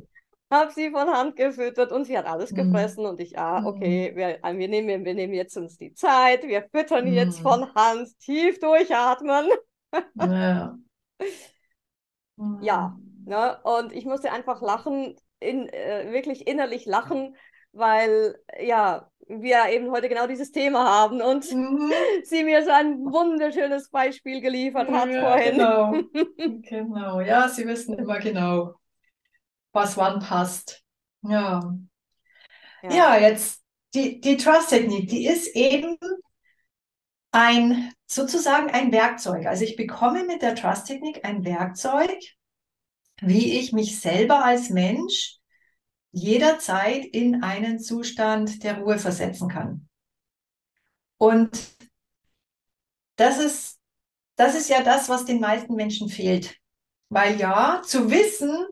habe 0.51 0.71
sie 0.71 0.91
von 0.91 1.09
Hand 1.09 1.35
gefüttert 1.35 1.91
und 1.91 2.05
sie 2.05 2.17
hat 2.17 2.25
alles 2.25 2.51
Mm. 2.51 2.55
gefressen 2.55 3.05
und 3.05 3.19
ich, 3.19 3.37
ah, 3.37 3.61
Mm. 3.61 3.67
okay, 3.67 4.11
wir, 4.15 4.43
äh, 4.43 4.57
wir, 4.57 4.67
nehmen, 4.67 5.03
wir 5.05 5.13
nehmen 5.13 5.33
jetzt 5.33 5.57
uns 5.57 5.77
die 5.77 5.93
Zeit, 5.93 6.43
wir 6.47 6.67
füttern 6.71 7.07
jetzt 7.07 7.39
Mm. 7.39 7.41
von 7.41 7.73
Hand, 7.75 8.17
tief 8.19 8.59
durchatmen. 8.59 9.49
Ja. 10.15 10.77
Ja, 12.57 12.97
ne? 13.25 13.59
Und 13.63 13.91
ich 13.93 14.05
musste 14.05 14.31
einfach 14.31 14.61
lachen, 14.61 15.15
in, 15.39 15.67
äh, 15.69 16.11
wirklich 16.11 16.47
innerlich 16.47 16.85
lachen, 16.85 17.35
weil 17.75 18.39
ja, 18.59 19.11
wir 19.27 19.67
eben 19.69 19.91
heute 19.91 20.09
genau 20.09 20.27
dieses 20.27 20.51
Thema 20.51 20.85
haben 20.85 21.21
und 21.21 21.45
Mhm. 21.51 21.91
sie 22.23 22.43
mir 22.43 22.63
so 22.63 22.71
ein 22.71 22.99
wunderschönes 23.05 23.89
Beispiel 23.89 24.41
geliefert 24.41 24.91
hat 24.91 25.13
Ja, 25.13 25.15
vorhin. 25.15 25.57
genau. 25.57 26.09
Genau. 26.63 27.21
Ja, 27.21 27.49
sie 27.49 27.65
wissen 27.67 27.97
immer 27.97 28.19
genau, 28.19 28.75
was 29.73 29.97
wann 29.97 30.19
passt. 30.19 30.83
Ja. 31.23 31.77
Ja, 32.87 33.17
jetzt 33.17 33.63
die, 33.93 34.19
die 34.21 34.37
Trust-Technik, 34.37 35.09
die 35.09 35.27
ist 35.27 35.47
eben 35.55 35.97
ein, 37.31 37.91
sozusagen 38.07 38.69
ein 38.71 38.91
Werkzeug. 38.91 39.45
Also 39.45 39.63
ich 39.63 39.75
bekomme 39.75 40.23
mit 40.25 40.41
der 40.41 40.55
Trust-Technik 40.55 41.23
ein 41.25 41.43
Werkzeug, 41.45 42.17
wie 43.21 43.59
ich 43.59 43.73
mich 43.73 43.99
selber 43.99 44.43
als 44.45 44.69
Mensch 44.69 45.37
jederzeit 46.15 47.05
in 47.05 47.43
einen 47.43 47.77
Zustand 47.77 48.63
der 48.63 48.77
Ruhe 48.77 48.97
versetzen 48.97 49.49
kann. 49.49 49.89
Und 51.17 51.51
das 53.17 53.37
ist, 53.37 53.79
das 54.37 54.55
ist 54.55 54.69
ja 54.69 54.81
das, 54.81 55.09
was 55.09 55.25
den 55.25 55.41
meisten 55.41 55.75
Menschen 55.75 56.07
fehlt. 56.07 56.55
Weil 57.09 57.37
ja, 57.37 57.81
zu 57.85 58.09
wissen, 58.09 58.65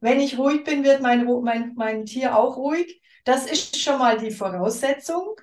wenn 0.00 0.20
ich 0.20 0.38
ruhig 0.38 0.62
bin, 0.64 0.84
wird 0.84 1.00
mein, 1.00 1.24
mein, 1.42 1.72
mein 1.74 2.04
Tier 2.04 2.36
auch 2.36 2.58
ruhig. 2.58 3.00
Das 3.24 3.46
ist 3.46 3.80
schon 3.80 3.98
mal 3.98 4.18
die 4.18 4.30
Voraussetzung. 4.30 5.36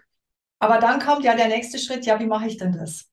Aber 0.60 0.78
dann 0.78 1.00
kommt 1.00 1.24
ja 1.24 1.36
der 1.36 1.48
nächste 1.48 1.80
Schritt, 1.80 2.06
ja, 2.06 2.20
wie 2.20 2.28
mache 2.28 2.48
ich 2.48 2.58
denn 2.58 2.72
das? 2.72 3.10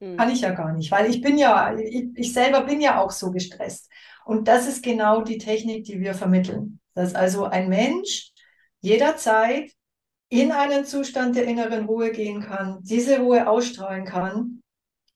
Hm. 0.00 0.16
Kann 0.16 0.30
ich 0.30 0.40
ja 0.40 0.50
gar 0.50 0.72
nicht, 0.72 0.90
weil 0.90 1.08
ich 1.08 1.20
bin 1.20 1.38
ja, 1.38 1.76
ich, 1.76 2.06
ich 2.14 2.32
selber 2.32 2.62
bin 2.62 2.80
ja 2.80 3.00
auch 3.00 3.12
so 3.12 3.30
gestresst. 3.30 3.88
Und 4.24 4.48
das 4.48 4.66
ist 4.66 4.82
genau 4.82 5.22
die 5.22 5.38
Technik, 5.38 5.84
die 5.84 6.00
wir 6.00 6.14
vermitteln. 6.14 6.80
Dass 6.94 7.14
also 7.14 7.44
ein 7.44 7.68
Mensch 7.68 8.32
jederzeit 8.80 9.70
in 10.28 10.52
einen 10.52 10.84
Zustand 10.84 11.36
der 11.36 11.44
inneren 11.44 11.86
Ruhe 11.86 12.10
gehen 12.10 12.42
kann, 12.42 12.78
diese 12.82 13.20
Ruhe 13.20 13.48
ausstrahlen 13.48 14.04
kann 14.04 14.62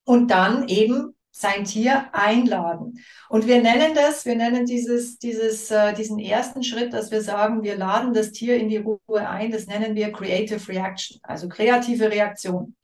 und 0.04 0.30
dann 0.30 0.68
eben 0.68 1.16
sein 1.30 1.64
Tier 1.64 2.08
einladen. 2.12 3.04
Und 3.28 3.46
wir 3.46 3.60
nennen 3.60 3.94
das, 3.94 4.24
wir 4.24 4.36
nennen 4.36 4.64
dieses, 4.64 5.18
dieses, 5.18 5.70
äh, 5.70 5.92
diesen 5.92 6.18
ersten 6.18 6.62
Schritt, 6.62 6.94
dass 6.94 7.10
wir 7.10 7.20
sagen, 7.20 7.62
wir 7.62 7.76
laden 7.76 8.14
das 8.14 8.32
Tier 8.32 8.56
in 8.56 8.70
die 8.70 8.78
Ruhe 8.78 9.28
ein, 9.28 9.50
das 9.50 9.66
nennen 9.66 9.94
wir 9.94 10.12
Creative 10.12 10.66
Reaction, 10.68 11.18
also 11.22 11.48
kreative 11.48 12.10
Reaktion. 12.10 12.74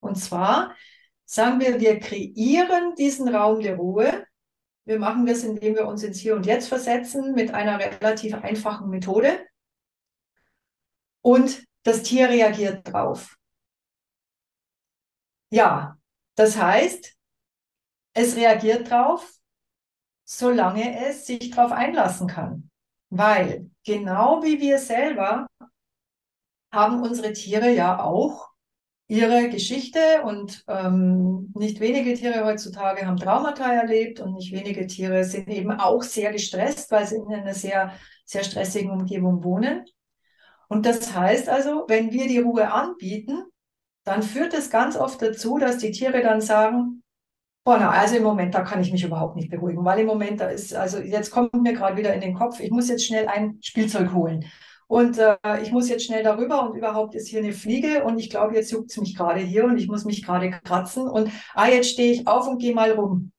Und 0.00 0.16
zwar 0.16 0.74
sagen 1.24 1.60
wir, 1.60 1.80
wir 1.80 2.00
kreieren 2.00 2.96
diesen 2.96 3.28
Raum 3.28 3.60
der 3.60 3.76
Ruhe. 3.76 4.24
Wir 4.90 4.98
machen 4.98 5.24
das, 5.24 5.44
indem 5.44 5.76
wir 5.76 5.86
uns 5.86 6.02
ins 6.02 6.18
Hier 6.18 6.34
und 6.34 6.46
Jetzt 6.46 6.66
versetzen 6.66 7.32
mit 7.32 7.54
einer 7.54 7.78
relativ 7.78 8.34
einfachen 8.34 8.90
Methode. 8.90 9.46
Und 11.22 11.64
das 11.84 12.02
Tier 12.02 12.28
reagiert 12.28 12.92
drauf. 12.92 13.38
Ja, 15.50 15.96
das 16.34 16.56
heißt, 16.56 17.16
es 18.14 18.34
reagiert 18.34 18.90
drauf, 18.90 19.32
solange 20.24 21.06
es 21.06 21.24
sich 21.24 21.52
darauf 21.52 21.70
einlassen 21.70 22.26
kann. 22.26 22.68
Weil 23.10 23.70
genau 23.84 24.42
wie 24.42 24.58
wir 24.58 24.80
selber 24.80 25.46
haben 26.72 27.00
unsere 27.00 27.32
Tiere 27.32 27.70
ja 27.70 28.02
auch 28.02 28.49
ihre 29.10 29.48
Geschichte 29.48 29.98
und 30.24 30.64
ähm, 30.68 31.52
nicht 31.56 31.80
wenige 31.80 32.14
Tiere 32.14 32.44
heutzutage 32.44 33.04
haben 33.04 33.16
Traumata 33.16 33.72
erlebt 33.72 34.20
und 34.20 34.34
nicht 34.34 34.52
wenige 34.52 34.86
Tiere 34.86 35.24
sind 35.24 35.48
eben 35.48 35.72
auch 35.72 36.02
sehr 36.02 36.30
gestresst, 36.30 36.92
weil 36.92 37.08
sie 37.08 37.16
in 37.16 37.26
einer 37.26 37.52
sehr, 37.52 37.92
sehr 38.24 38.44
stressigen 38.44 38.92
Umgebung 38.92 39.42
wohnen. 39.42 39.84
Und 40.68 40.86
das 40.86 41.12
heißt 41.12 41.48
also, 41.48 41.86
wenn 41.88 42.12
wir 42.12 42.28
die 42.28 42.38
Ruhe 42.38 42.72
anbieten, 42.72 43.42
dann 44.04 44.22
führt 44.22 44.54
es 44.54 44.70
ganz 44.70 44.96
oft 44.96 45.20
dazu, 45.20 45.58
dass 45.58 45.78
die 45.78 45.90
Tiere 45.90 46.22
dann 46.22 46.40
sagen, 46.40 47.02
boah, 47.64 47.78
na, 47.80 47.90
also 47.90 48.14
im 48.14 48.22
Moment, 48.22 48.54
da 48.54 48.62
kann 48.62 48.80
ich 48.80 48.92
mich 48.92 49.02
überhaupt 49.02 49.34
nicht 49.34 49.50
beruhigen, 49.50 49.84
weil 49.84 49.98
im 49.98 50.06
Moment, 50.06 50.40
da 50.40 50.50
ist, 50.50 50.72
also 50.72 50.98
jetzt 51.00 51.32
kommt 51.32 51.52
mir 51.52 51.72
gerade 51.72 51.96
wieder 51.96 52.14
in 52.14 52.20
den 52.20 52.34
Kopf, 52.34 52.60
ich 52.60 52.70
muss 52.70 52.88
jetzt 52.88 53.04
schnell 53.04 53.26
ein 53.26 53.58
Spielzeug 53.60 54.12
holen. 54.12 54.44
Und 54.90 55.18
äh, 55.18 55.36
ich 55.62 55.70
muss 55.70 55.88
jetzt 55.88 56.04
schnell 56.04 56.24
darüber 56.24 56.68
und 56.68 56.76
überhaupt 56.76 57.14
ist 57.14 57.28
hier 57.28 57.38
eine 57.38 57.52
Fliege 57.52 58.02
und 58.02 58.18
ich 58.18 58.28
glaube, 58.28 58.56
jetzt 58.56 58.72
juckt 58.72 58.90
es 58.90 58.96
mich 58.96 59.16
gerade 59.16 59.38
hier 59.38 59.64
und 59.66 59.78
ich 59.78 59.86
muss 59.86 60.04
mich 60.04 60.24
gerade 60.24 60.50
kratzen 60.50 61.06
und 61.06 61.30
ah, 61.54 61.68
jetzt 61.68 61.90
stehe 61.90 62.10
ich 62.10 62.26
auf 62.26 62.48
und 62.48 62.58
gehe 62.58 62.74
mal 62.74 62.90
rum. 62.90 63.30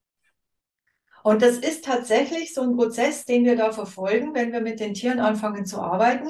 Und 1.24 1.42
das 1.42 1.58
ist 1.58 1.84
tatsächlich 1.84 2.54
so 2.54 2.62
ein 2.62 2.78
Prozess, 2.78 3.26
den 3.26 3.44
wir 3.44 3.58
da 3.58 3.74
verfolgen, 3.74 4.34
wenn 4.34 4.54
wir 4.54 4.62
mit 4.62 4.80
den 4.80 4.94
Tieren 4.94 5.20
anfangen 5.20 5.66
zu 5.66 5.82
arbeiten, 5.82 6.30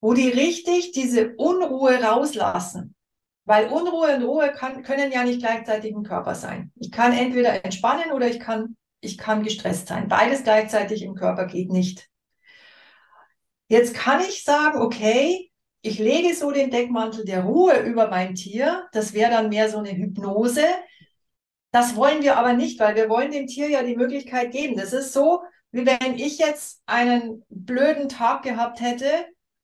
wo 0.00 0.12
die 0.12 0.30
richtig 0.30 0.90
diese 0.90 1.36
Unruhe 1.36 2.02
rauslassen. 2.02 2.96
Weil 3.44 3.68
Unruhe 3.68 4.16
und 4.16 4.24
Ruhe 4.24 4.50
kann, 4.50 4.82
können 4.82 5.12
ja 5.12 5.22
nicht 5.22 5.38
gleichzeitig 5.38 5.92
im 5.92 6.02
Körper 6.02 6.34
sein. 6.34 6.72
Ich 6.80 6.90
kann 6.90 7.12
entweder 7.12 7.64
entspannen 7.64 8.10
oder 8.10 8.26
ich 8.26 8.40
kann, 8.40 8.76
ich 9.00 9.18
kann 9.18 9.44
gestresst 9.44 9.86
sein. 9.86 10.08
Beides 10.08 10.42
gleichzeitig 10.42 11.04
im 11.04 11.14
Körper 11.14 11.46
geht 11.46 11.70
nicht. 11.70 12.08
Jetzt 13.68 13.94
kann 13.94 14.20
ich 14.20 14.44
sagen, 14.44 14.80
okay, 14.80 15.50
ich 15.82 15.98
lege 15.98 16.34
so 16.34 16.50
den 16.50 16.70
Deckmantel 16.70 17.24
der 17.24 17.42
Ruhe 17.42 17.80
über 17.80 18.08
mein 18.08 18.34
Tier. 18.34 18.86
Das 18.92 19.14
wäre 19.14 19.30
dann 19.30 19.48
mehr 19.48 19.68
so 19.68 19.78
eine 19.78 19.90
Hypnose. 19.90 20.64
Das 21.72 21.96
wollen 21.96 22.22
wir 22.22 22.36
aber 22.36 22.52
nicht, 22.52 22.78
weil 22.78 22.94
wir 22.94 23.08
wollen 23.08 23.32
dem 23.32 23.46
Tier 23.46 23.68
ja 23.68 23.82
die 23.82 23.96
Möglichkeit 23.96 24.52
geben. 24.52 24.76
Das 24.76 24.92
ist 24.92 25.12
so, 25.12 25.42
wie 25.72 25.86
wenn 25.86 26.16
ich 26.16 26.38
jetzt 26.38 26.82
einen 26.86 27.44
blöden 27.48 28.08
Tag 28.08 28.42
gehabt 28.42 28.80
hätte 28.80 29.08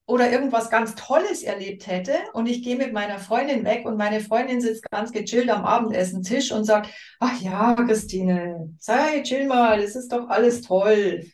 oder 0.06 0.32
irgendwas 0.32 0.70
ganz 0.70 0.94
Tolles 0.94 1.42
erlebt 1.42 1.87
hätte 1.87 2.14
und 2.32 2.46
ich 2.46 2.62
gehe 2.62 2.76
mit 2.76 2.94
meiner 2.94 3.18
Freundin 3.18 3.62
weg 3.64 3.84
und 3.84 3.98
meine 3.98 4.20
Freundin 4.20 4.62
sitzt 4.62 4.90
ganz 4.90 5.12
gechillt 5.12 5.50
am 5.50 5.66
Abendessentisch 5.66 6.50
und 6.50 6.64
sagt, 6.64 6.90
ach 7.20 7.38
ja, 7.42 7.74
Christine, 7.74 8.74
sei 8.78 9.22
chill 9.22 9.46
mal, 9.46 9.80
das 9.82 9.94
ist 9.94 10.11
doch 10.11 10.28
alles 10.30 10.62
toll. 10.62 11.26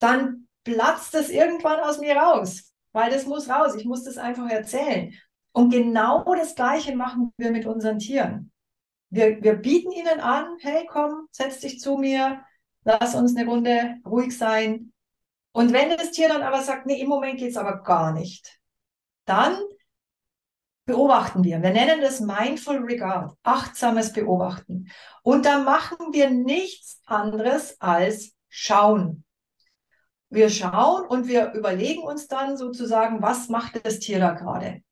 Dann 0.00 0.47
platzt 0.64 1.14
das 1.14 1.30
irgendwann 1.30 1.80
aus 1.80 1.98
mir 1.98 2.16
raus, 2.16 2.72
weil 2.92 3.10
das 3.10 3.26
muss 3.26 3.48
raus. 3.48 3.74
Ich 3.76 3.84
muss 3.84 4.04
das 4.04 4.18
einfach 4.18 4.48
erzählen. 4.48 5.12
Und 5.52 5.70
genau 5.70 6.24
das 6.34 6.54
Gleiche 6.54 6.94
machen 6.94 7.32
wir 7.36 7.50
mit 7.50 7.66
unseren 7.66 7.98
Tieren. 7.98 8.52
Wir, 9.10 9.42
wir 9.42 9.54
bieten 9.54 9.90
ihnen 9.90 10.20
an, 10.20 10.56
hey, 10.60 10.86
komm, 10.86 11.26
setz 11.30 11.60
dich 11.60 11.80
zu 11.80 11.96
mir, 11.96 12.42
lass 12.84 13.14
uns 13.14 13.36
eine 13.36 13.48
Runde 13.48 13.96
ruhig 14.04 14.36
sein. 14.36 14.92
Und 15.52 15.72
wenn 15.72 15.90
das 15.90 16.10
Tier 16.10 16.28
dann 16.28 16.42
aber 16.42 16.62
sagt, 16.62 16.86
nee, 16.86 17.00
im 17.00 17.08
Moment 17.08 17.38
geht's 17.38 17.56
aber 17.56 17.82
gar 17.82 18.12
nicht, 18.12 18.60
dann 19.24 19.56
beobachten 20.84 21.44
wir. 21.44 21.62
Wir 21.62 21.70
nennen 21.70 22.00
das 22.00 22.20
Mindful 22.20 22.78
Regard, 22.78 23.36
achtsames 23.42 24.12
Beobachten. 24.12 24.90
Und 25.22 25.46
da 25.46 25.60
machen 25.60 26.12
wir 26.12 26.30
nichts 26.30 27.00
anderes 27.04 27.80
als 27.80 28.34
schauen. 28.48 29.24
Wir 30.30 30.50
schauen 30.50 31.06
und 31.06 31.26
wir 31.26 31.52
überlegen 31.52 32.02
uns 32.02 32.28
dann 32.28 32.56
sozusagen, 32.56 33.22
was 33.22 33.48
macht 33.48 33.84
das 33.84 33.98
Tier 33.98 34.18
da 34.18 34.32
gerade? 34.32 34.82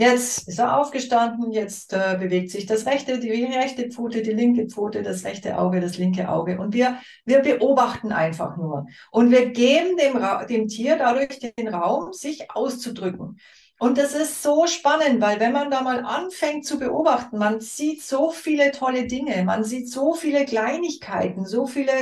Jetzt 0.00 0.48
ist 0.48 0.58
er 0.58 0.78
aufgestanden, 0.78 1.52
jetzt 1.52 1.92
äh, 1.92 2.16
bewegt 2.18 2.50
sich 2.50 2.64
das 2.64 2.86
rechte, 2.86 3.18
die 3.18 3.44
rechte 3.44 3.90
Pfote, 3.90 4.22
die 4.22 4.32
linke 4.32 4.66
Pfote, 4.66 5.02
das 5.02 5.24
rechte 5.24 5.58
Auge, 5.58 5.78
das 5.78 5.98
linke 5.98 6.30
Auge. 6.30 6.58
Und 6.58 6.72
wir, 6.72 6.98
wir 7.26 7.40
beobachten 7.40 8.10
einfach 8.10 8.56
nur. 8.56 8.86
Und 9.10 9.30
wir 9.30 9.50
geben 9.50 9.98
dem, 9.98 10.18
dem 10.48 10.68
Tier 10.68 10.96
dadurch 10.96 11.38
den 11.38 11.68
Raum, 11.68 12.14
sich 12.14 12.50
auszudrücken. 12.50 13.38
Und 13.78 13.98
das 13.98 14.14
ist 14.14 14.42
so 14.42 14.66
spannend, 14.66 15.20
weil 15.20 15.38
wenn 15.38 15.52
man 15.52 15.70
da 15.70 15.82
mal 15.82 16.02
anfängt 16.02 16.64
zu 16.64 16.78
beobachten, 16.78 17.36
man 17.36 17.60
sieht 17.60 18.02
so 18.02 18.30
viele 18.30 18.72
tolle 18.72 19.06
Dinge, 19.06 19.44
man 19.44 19.64
sieht 19.64 19.90
so 19.90 20.14
viele 20.14 20.46
Kleinigkeiten, 20.46 21.44
so 21.44 21.66
viele 21.66 21.92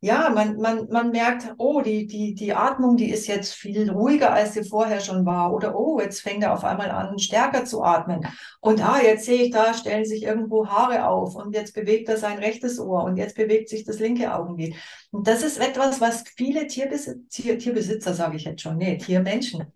ja, 0.00 0.30
man, 0.30 0.56
man, 0.58 0.88
man 0.90 1.10
merkt, 1.10 1.54
oh, 1.58 1.80
die, 1.80 2.06
die, 2.06 2.32
die 2.34 2.52
Atmung, 2.52 2.96
die 2.96 3.10
ist 3.10 3.26
jetzt 3.26 3.54
viel 3.54 3.90
ruhiger, 3.90 4.32
als 4.32 4.54
sie 4.54 4.62
vorher 4.62 5.00
schon 5.00 5.26
war. 5.26 5.52
Oder 5.52 5.76
oh, 5.76 6.00
jetzt 6.00 6.20
fängt 6.20 6.44
er 6.44 6.52
auf 6.52 6.62
einmal 6.62 6.90
an, 6.90 7.18
stärker 7.18 7.64
zu 7.64 7.82
atmen. 7.82 8.24
Und 8.60 8.80
ah, 8.80 9.00
jetzt 9.02 9.24
sehe 9.24 9.42
ich, 9.44 9.50
da 9.50 9.74
stellen 9.74 10.04
sich 10.04 10.22
irgendwo 10.22 10.68
Haare 10.68 11.08
auf 11.08 11.34
und 11.34 11.52
jetzt 11.52 11.74
bewegt 11.74 12.08
er 12.08 12.16
sein 12.16 12.38
rechtes 12.38 12.78
Ohr 12.78 13.02
und 13.04 13.16
jetzt 13.16 13.34
bewegt 13.34 13.68
sich 13.68 13.84
das 13.84 13.98
linke 13.98 14.32
Augenlid. 14.32 14.76
Und 15.10 15.26
das 15.26 15.42
ist 15.42 15.58
etwas, 15.58 16.00
was 16.00 16.22
viele 16.36 16.68
Tierbesitzer, 16.68 17.28
Tier, 17.28 17.58
Tierbesitzer 17.58 18.14
sage 18.14 18.36
ich 18.36 18.44
jetzt 18.44 18.62
schon, 18.62 18.76
nee, 18.76 18.98
Tiermenschen, 18.98 19.66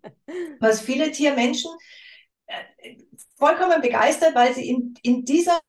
was 0.61 0.79
viele 0.79 1.11
Tiermenschen 1.11 1.71
äh, 2.45 2.95
vollkommen 3.35 3.81
begeistert, 3.81 4.35
weil 4.35 4.53
sie 4.53 4.69
in, 4.69 4.93
in 5.03 5.25
dieser, 5.25 5.59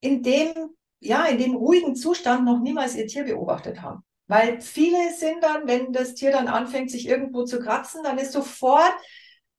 in 0.00 0.20
dem 0.24 0.74
ja, 1.04 1.26
in 1.26 1.38
dem 1.38 1.54
ruhigen 1.54 1.94
Zustand 1.94 2.44
noch 2.44 2.60
niemals 2.60 2.96
ihr 2.96 3.06
Tier 3.06 3.24
beobachtet 3.24 3.82
haben. 3.82 4.02
Weil 4.26 4.60
viele 4.60 5.12
sind 5.12 5.42
dann, 5.42 5.66
wenn 5.66 5.92
das 5.92 6.14
Tier 6.14 6.32
dann 6.32 6.48
anfängt, 6.48 6.90
sich 6.90 7.06
irgendwo 7.06 7.44
zu 7.44 7.60
kratzen, 7.60 8.02
dann 8.02 8.18
ist 8.18 8.32
sofort 8.32 8.94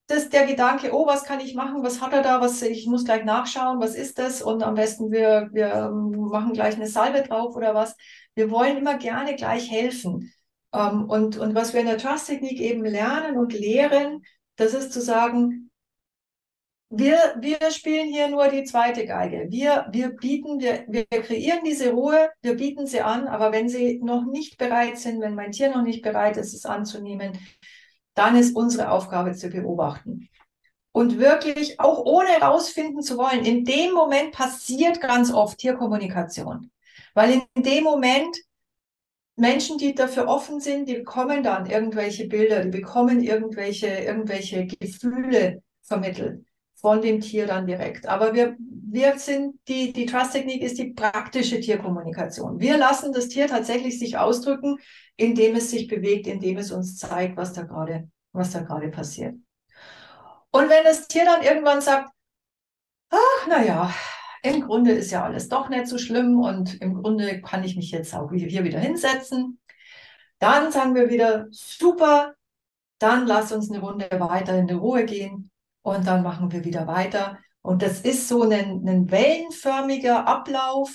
das 0.08 0.29
der 0.29 0.45
Gedanke, 0.45 0.93
oh, 0.93 1.08
was 1.08 1.23
kann 1.23 1.39
ich 1.39 1.55
machen? 1.55 1.84
Was 1.84 2.01
hat 2.01 2.13
er 2.13 2.21
da? 2.21 2.41
Was, 2.41 2.62
ich 2.62 2.86
muss 2.88 3.05
gleich 3.05 3.23
nachschauen, 3.23 3.79
was 3.79 3.95
ist 3.95 4.19
das? 4.19 4.41
Und 4.41 4.62
am 4.63 4.75
besten 4.75 5.12
wir, 5.12 5.49
wir 5.51 5.73
ähm, 5.73 6.12
machen 6.29 6.53
gleich 6.53 6.75
eine 6.75 6.88
Salbe 6.88 7.23
drauf 7.23 7.55
oder 7.55 7.73
was. 7.73 7.95
Wir 8.36 8.51
wollen 8.51 8.77
immer 8.77 8.97
gerne 8.97 9.36
gleich 9.36 9.69
helfen. 9.69 10.31
Ähm, 10.73 11.05
und, 11.05 11.38
und 11.38 11.55
was 11.55 11.73
wir 11.73 11.79
in 11.81 11.88
der 11.88 11.97
Trust-Technik 11.97 12.60
eben 12.60 12.86
lernen 12.86 13.38
und 13.38 13.53
lehren, 13.53 14.23
das 14.58 14.73
ist 14.73 14.93
zu 14.93 15.01
sagen, 15.01 15.64
wir, 16.89 17.36
wir 17.39 17.71
spielen 17.71 18.08
hier 18.08 18.28
nur 18.30 18.48
die 18.48 18.63
zweite 18.63 19.06
Geige. 19.06 19.48
Wir, 19.50 19.88
wir 19.91 20.10
bieten, 20.10 20.60
wir, 20.60 20.86
wir 20.88 21.06
kreieren 21.06 21.63
diese 21.65 21.91
Ruhe, 21.91 22.30
wir 22.41 22.56
bieten 22.56 22.86
sie 22.86 23.02
an, 23.02 23.28
aber 23.28 23.52
wenn 23.52 23.69
sie 23.69 24.00
noch 24.04 24.26
nicht 24.26 24.58
bereit 24.58 24.98
sind, 24.98 25.19
wenn 25.21 25.36
mein 25.36 25.52
Tier 25.52 25.69
noch 25.69 25.82
nicht 25.82 26.04
bereit 26.04 26.38
ist, 26.38 26.54
es 26.54 26.65
anzunehmen, 26.65 27.39
dann 28.13 28.36
ist 28.36 28.56
unsere 28.56 28.91
Aufgabe 28.91 29.34
zu 29.34 29.50
beobachten. 29.50 30.30
Und 30.91 31.19
wirklich 31.19 31.80
auch 31.80 32.06
ohne 32.06 32.30
herausfinden 32.30 33.02
zu 33.02 33.17
wollen, 33.17 33.43
in 33.43 33.65
dem 33.65 33.91
Moment 33.91 34.32
passiert 34.32 35.02
ganz 35.02 35.34
oft 35.34 35.58
Tierkommunikation. 35.58 36.71
Weil 37.13 37.41
in 37.56 37.63
dem 37.63 37.84
Moment 37.84 38.38
Menschen, 39.36 39.78
die 39.78 39.93
dafür 39.93 40.28
offen 40.30 40.62
sind, 40.62 40.88
die 40.88 40.95
bekommen 40.95 41.43
dann 41.43 41.65
irgendwelche 41.65 42.28
Bilder, 42.28 42.63
die 42.63 42.69
bekommen 42.69 43.21
irgendwelche, 43.21 43.88
irgendwelche 43.88 44.67
Gefühle 44.67 45.62
vermittelt 45.82 46.45
von 46.86 47.02
dem 47.02 47.19
Tier 47.19 47.48
dann 47.48 47.65
direkt. 47.65 48.08
Aber 48.08 48.36
wir, 48.36 48.56
wir 48.60 49.17
sind, 49.17 49.60
die, 49.67 49.91
die 49.91 50.06
Trust-Technik 50.06 50.62
ist 50.62 50.78
die 50.78 50.93
praktische 50.93 51.60
Tierkommunikation. 51.60 52.60
Wir 52.60 52.78
lassen 52.78 53.12
das 53.12 53.28
Tier 53.28 53.48
tatsächlich 53.48 53.98
sich 53.98 54.19
ausdrücken, 54.19 54.78
indem 55.17 55.56
es 55.56 55.71
sich 55.71 55.88
bewegt, 55.88 56.28
indem 56.28 56.58
es 56.58 56.71
uns 56.71 56.95
zeigt, 56.98 57.38
was 57.38 57.54
da 57.54 57.63
gerade, 57.63 58.08
was 58.34 58.52
da 58.52 58.60
gerade 58.60 58.89
passiert. 58.89 59.34
Und 60.52 60.69
wenn 60.69 60.84
das 60.84 61.08
Tier 61.08 61.26
dann 61.26 61.41
irgendwann 61.41 61.82
sagt, 61.82 62.12
ach, 63.10 63.48
naja, 63.48 63.91
im 64.43 64.62
Grunde 64.62 64.91
ist 64.91 65.10
ja 65.10 65.24
alles 65.24 65.50
doch 65.50 65.69
nicht 65.69 65.88
so 65.88 65.98
schlimm 65.98 66.39
und 66.39 66.80
im 66.84 67.02
Grunde 67.02 67.41
kann 67.41 67.63
ich 67.63 67.76
mich 67.76 67.89
jetzt 67.89 68.13
auch 68.13 68.32
hier 68.32 68.63
wieder 68.63 68.80
hinsetzen, 68.80 69.60
dann 70.38 70.71
sagen 70.71 70.93
wir 70.93 71.10
wieder, 71.10 71.48
super, 71.50 72.36
dann 73.00 73.26
lass 73.26 73.52
uns 73.52 73.71
eine 73.71 73.80
Runde 73.80 74.08
weiter 74.12 74.56
in 74.56 74.67
die 74.67 74.76
Ruhe 74.76 75.06
gehen 75.06 75.50
und 75.86 76.08
dann 76.08 76.24
machen 76.24 76.52
wir 76.52 76.65
wieder 76.65 76.88
weiter. 76.88 77.38
Und 77.62 77.84
das 77.84 78.02
ist 78.02 78.28
so 78.28 78.41
ein, 78.41 78.88
ein 78.88 79.12
wellenförmiger 79.12 80.28
Ablauf. 80.28 80.91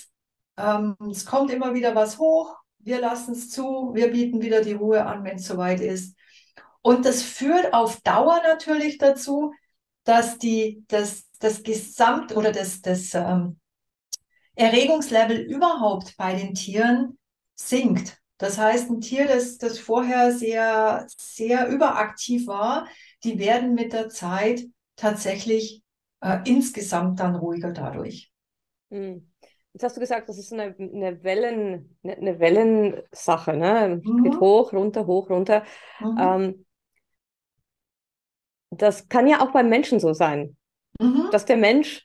Ähm, 0.57 0.97
es 1.09 1.25
kommt 1.25 1.53
immer 1.53 1.75
wieder 1.75 1.95
was 1.95 2.19
hoch, 2.19 2.57
wir 2.81 3.01
lassen 3.01 3.33
es 3.33 3.51
zu, 3.51 3.91
wir 3.95 4.11
bieten 4.11 4.43
wieder 4.43 4.63
die 4.63 4.73
Ruhe 4.73 5.07
an, 5.07 5.23
wenn 5.23 5.37
es 5.37 5.47
soweit 5.47 5.81
ist. 5.81 6.17
Und 6.83 7.05
das 7.05 7.23
führt 7.23 7.73
auf 7.73 8.01
Dauer 8.01 8.41
natürlich 8.43 8.99
dazu, 8.99 9.53
dass 10.03 10.39
die, 10.39 10.85
das, 10.89 11.29
das 11.39 11.63
Gesamt 11.63 12.35
oder 12.35 12.51
das, 12.51 12.81
das 12.81 13.15
ähm, 13.15 13.61
Erregungslevel 14.57 15.39
überhaupt 15.39 16.17
bei 16.17 16.35
den 16.35 16.55
Tieren 16.55 17.17
sinkt. 17.55 18.19
Das 18.39 18.59
heißt, 18.59 18.91
ein 18.91 19.01
Tier, 19.01 19.29
das, 19.29 19.57
das 19.59 19.79
vorher 19.79 20.33
sehr, 20.33 21.07
sehr 21.17 21.69
überaktiv 21.69 22.49
war, 22.49 22.89
die 23.23 23.39
werden 23.39 23.75
mit 23.75 23.93
der 23.93 24.09
Zeit 24.09 24.65
tatsächlich 25.01 25.83
äh, 26.21 26.39
insgesamt 26.45 27.21
dann 27.21 27.37
ruhiger 27.37 27.73
dadurch. 27.73 28.31
Hm. 28.91 29.31
Jetzt 29.73 29.85
hast 29.85 29.97
du 29.97 30.01
gesagt, 30.01 30.29
das 30.29 30.39
ist 30.39 30.53
eine, 30.53 30.75
eine, 30.79 31.23
Wellen, 31.23 31.97
eine 32.03 32.41
Wellensache, 32.41 33.57
ne? 33.57 34.01
Mhm. 34.03 34.25
Geht 34.25 34.41
hoch, 34.41 34.73
runter, 34.73 35.07
hoch, 35.07 35.31
runter. 35.31 35.65
Mhm. 36.01 36.17
Ähm, 36.19 36.67
das 38.71 39.09
kann 39.09 39.29
ja 39.29 39.41
auch 39.41 39.53
beim 39.53 39.69
Menschen 39.69 40.01
so 40.01 40.13
sein, 40.13 40.57
mhm. 40.99 41.29
dass 41.31 41.45
der 41.45 41.57
Mensch 41.57 42.03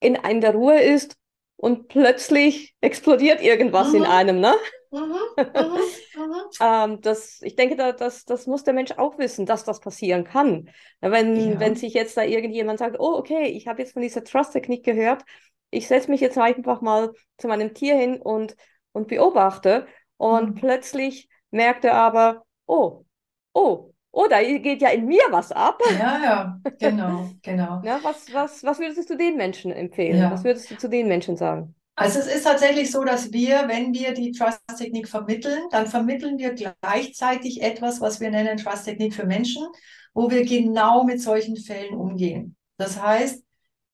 in, 0.00 0.16
in 0.16 0.40
der 0.40 0.52
Ruhe 0.52 0.80
ist 0.80 1.16
und 1.56 1.88
plötzlich 1.88 2.74
explodiert 2.80 3.42
irgendwas 3.42 3.92
in 3.94 4.02
mhm. 4.02 4.10
einem, 4.10 4.40
ne? 4.40 4.54
Mhm, 4.90 5.00
mhm, 5.36 5.78
mhm. 6.16 6.34
ähm, 6.60 7.00
das, 7.00 7.40
ich 7.42 7.56
denke, 7.56 7.76
da, 7.76 7.92
das, 7.92 8.24
das 8.24 8.46
muss 8.46 8.64
der 8.64 8.74
Mensch 8.74 8.92
auch 8.92 9.18
wissen, 9.18 9.46
dass 9.46 9.64
das 9.64 9.80
passieren 9.80 10.24
kann. 10.24 10.70
Wenn, 11.00 11.52
ja. 11.52 11.60
wenn 11.60 11.74
sich 11.74 11.94
jetzt 11.94 12.16
da 12.16 12.22
irgendjemand 12.22 12.78
sagt, 12.78 12.98
oh, 12.98 13.16
okay, 13.16 13.46
ich 13.46 13.66
habe 13.68 13.82
jetzt 13.82 13.92
von 13.92 14.02
dieser 14.02 14.24
Trust-Technik 14.24 14.84
gehört, 14.84 15.24
ich 15.70 15.86
setze 15.86 16.10
mich 16.10 16.20
jetzt 16.20 16.38
einfach 16.38 16.80
mal 16.80 17.12
zu 17.36 17.48
meinem 17.48 17.74
Tier 17.74 17.96
hin 17.96 18.20
und, 18.20 18.56
und 18.92 19.08
beobachte 19.08 19.86
und 20.16 20.50
mhm. 20.50 20.54
plötzlich 20.54 21.28
merkt 21.50 21.84
er 21.84 21.94
aber, 21.94 22.44
oh, 22.66 23.04
oh, 23.52 23.92
oh, 24.10 24.26
da 24.28 24.42
geht 24.42 24.82
ja 24.82 24.88
in 24.88 25.06
mir 25.06 25.22
was 25.30 25.52
ab. 25.52 25.80
Ja, 25.98 26.20
ja, 26.22 26.60
genau, 26.78 27.30
genau. 27.42 27.82
Ja, 27.84 28.00
was, 28.02 28.32
was, 28.32 28.64
was 28.64 28.78
würdest 28.78 29.10
du 29.10 29.16
den 29.16 29.36
Menschen 29.36 29.72
empfehlen? 29.72 30.20
Ja. 30.20 30.30
Was 30.30 30.44
würdest 30.44 30.70
du 30.70 30.78
zu 30.78 30.88
den 30.88 31.08
Menschen 31.08 31.36
sagen? 31.36 31.74
Also 32.00 32.20
es 32.20 32.28
ist 32.28 32.44
tatsächlich 32.44 32.92
so, 32.92 33.02
dass 33.02 33.32
wir, 33.32 33.66
wenn 33.66 33.92
wir 33.92 34.14
die 34.14 34.30
Trust-Technik 34.30 35.08
vermitteln, 35.08 35.64
dann 35.72 35.88
vermitteln 35.88 36.38
wir 36.38 36.54
gleichzeitig 36.54 37.60
etwas, 37.60 38.00
was 38.00 38.20
wir 38.20 38.30
nennen 38.30 38.56
Trust-Technik 38.56 39.12
für 39.12 39.26
Menschen, 39.26 39.66
wo 40.14 40.30
wir 40.30 40.44
genau 40.44 41.02
mit 41.02 41.20
solchen 41.20 41.56
Fällen 41.56 41.96
umgehen. 41.96 42.54
Das 42.76 43.02
heißt, 43.02 43.42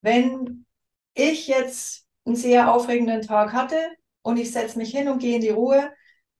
wenn 0.03 0.67
ich 1.15 1.47
jetzt 1.47 2.07
einen 2.27 2.37
sehr 2.37 2.75
aufregenden 2.75 3.23
Tag 3.23 3.55
hatte 3.55 3.79
und 4.21 4.37
ich 4.37 4.53
setze 4.53 4.77
mich 4.77 4.91
hin 4.91 5.09
und 5.09 5.21
gehe 5.21 5.37
in 5.37 5.41
die 5.41 5.49
Ruhe, 5.49 5.91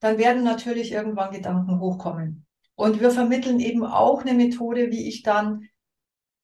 dann 0.01 0.19
werden 0.19 0.43
natürlich 0.43 0.91
irgendwann 0.91 1.31
Gedanken 1.31 1.79
hochkommen. 1.79 2.45
Und 2.75 2.99
wir 2.99 3.09
vermitteln 3.09 3.59
eben 3.59 3.83
auch 3.83 4.21
eine 4.21 4.35
Methode, 4.35 4.91
wie 4.91 5.07
ich 5.07 5.23
dann 5.23 5.67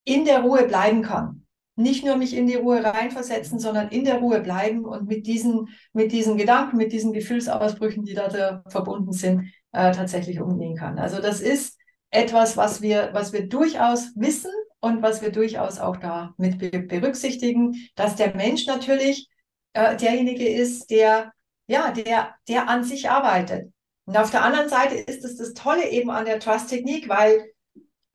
in 0.04 0.26
der 0.26 0.42
Ruhe 0.42 0.64
bleiben 0.68 1.04
kann 1.04 1.41
nicht 1.82 2.06
nur 2.06 2.16
mich 2.18 2.36
in 2.36 2.48
die 2.48 2.56
Ruhe 2.56 2.84
reinversetzen, 2.84 3.60
sondern 3.60 3.90
in 3.90 4.06
der 4.06 4.20
Ruhe 4.20 4.42
bleiben 4.42 4.86
und 4.86 5.08
mit 5.08 5.28
diesen, 5.28 5.70
mit 5.94 6.12
diesen 6.12 6.38
Gedanken, 6.38 6.78
mit 6.78 6.92
diesen 6.92 7.14
Gefühlsausbrüchen, 7.14 8.04
die 8.04 8.14
da, 8.14 8.28
da 8.28 8.64
verbunden 8.70 9.12
sind, 9.12 9.52
äh, 9.72 9.92
tatsächlich 9.92 10.40
umgehen 10.40 10.76
kann. 10.76 11.00
Also 11.00 11.22
das 11.22 11.42
ist 11.42 11.78
etwas, 12.10 12.58
was 12.58 12.82
wir, 12.82 13.10
was 13.14 13.34
wir 13.34 13.48
durchaus 13.48 14.12
wissen 14.16 14.52
und 14.80 15.02
was 15.02 15.22
wir 15.22 15.32
durchaus 15.32 15.80
auch 15.80 15.98
da 15.98 16.34
mit 16.38 16.58
berücksichtigen, 16.88 17.76
dass 17.96 18.16
der 18.16 18.36
Mensch 18.36 18.66
natürlich 18.66 19.30
äh, 19.74 19.96
derjenige 19.96 20.48
ist, 20.48 20.90
der, 20.90 21.32
ja, 21.68 21.92
der, 21.92 22.36
der 22.48 22.68
an 22.68 22.84
sich 22.84 23.10
arbeitet. 23.10 23.72
Und 24.06 24.18
auf 24.18 24.32
der 24.32 24.44
anderen 24.44 24.70
Seite 24.70 24.96
ist 24.96 25.24
es 25.24 25.38
das 25.38 25.54
Tolle 25.54 25.90
eben 25.90 26.10
an 26.10 26.26
der 26.26 26.40
Trust-Technik, 26.40 27.08
weil 27.08 27.46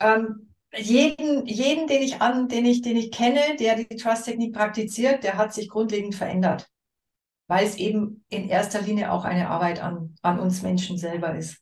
ähm, 0.01 0.46
jeden, 0.77 1.47
jeden, 1.47 1.87
den 1.87 2.03
ich 2.03 2.21
an, 2.21 2.49
den 2.49 2.65
ich, 2.65 2.83
den 2.83 2.97
ich 2.97 3.11
kenne, 3.11 3.57
der 3.59 3.77
die 3.77 3.97
Trust-Technik 3.97 4.55
praktiziert, 4.55 5.25
der 5.25 5.37
hat 5.37 5.53
sich 5.53 5.69
grundlegend 5.69 6.15
verändert. 6.15 6.69
Weil 7.49 7.65
es 7.65 7.77
eben 7.77 8.25
in 8.29 8.49
erster 8.49 8.83
Linie 8.83 9.13
auch 9.13 9.25
eine 9.25 9.49
Arbeit 9.49 9.83
an, 9.83 10.17
an 10.23 10.41
uns 10.41 10.63
Menschen 10.63 10.99
selber 10.99 11.37
ist. 11.37 11.59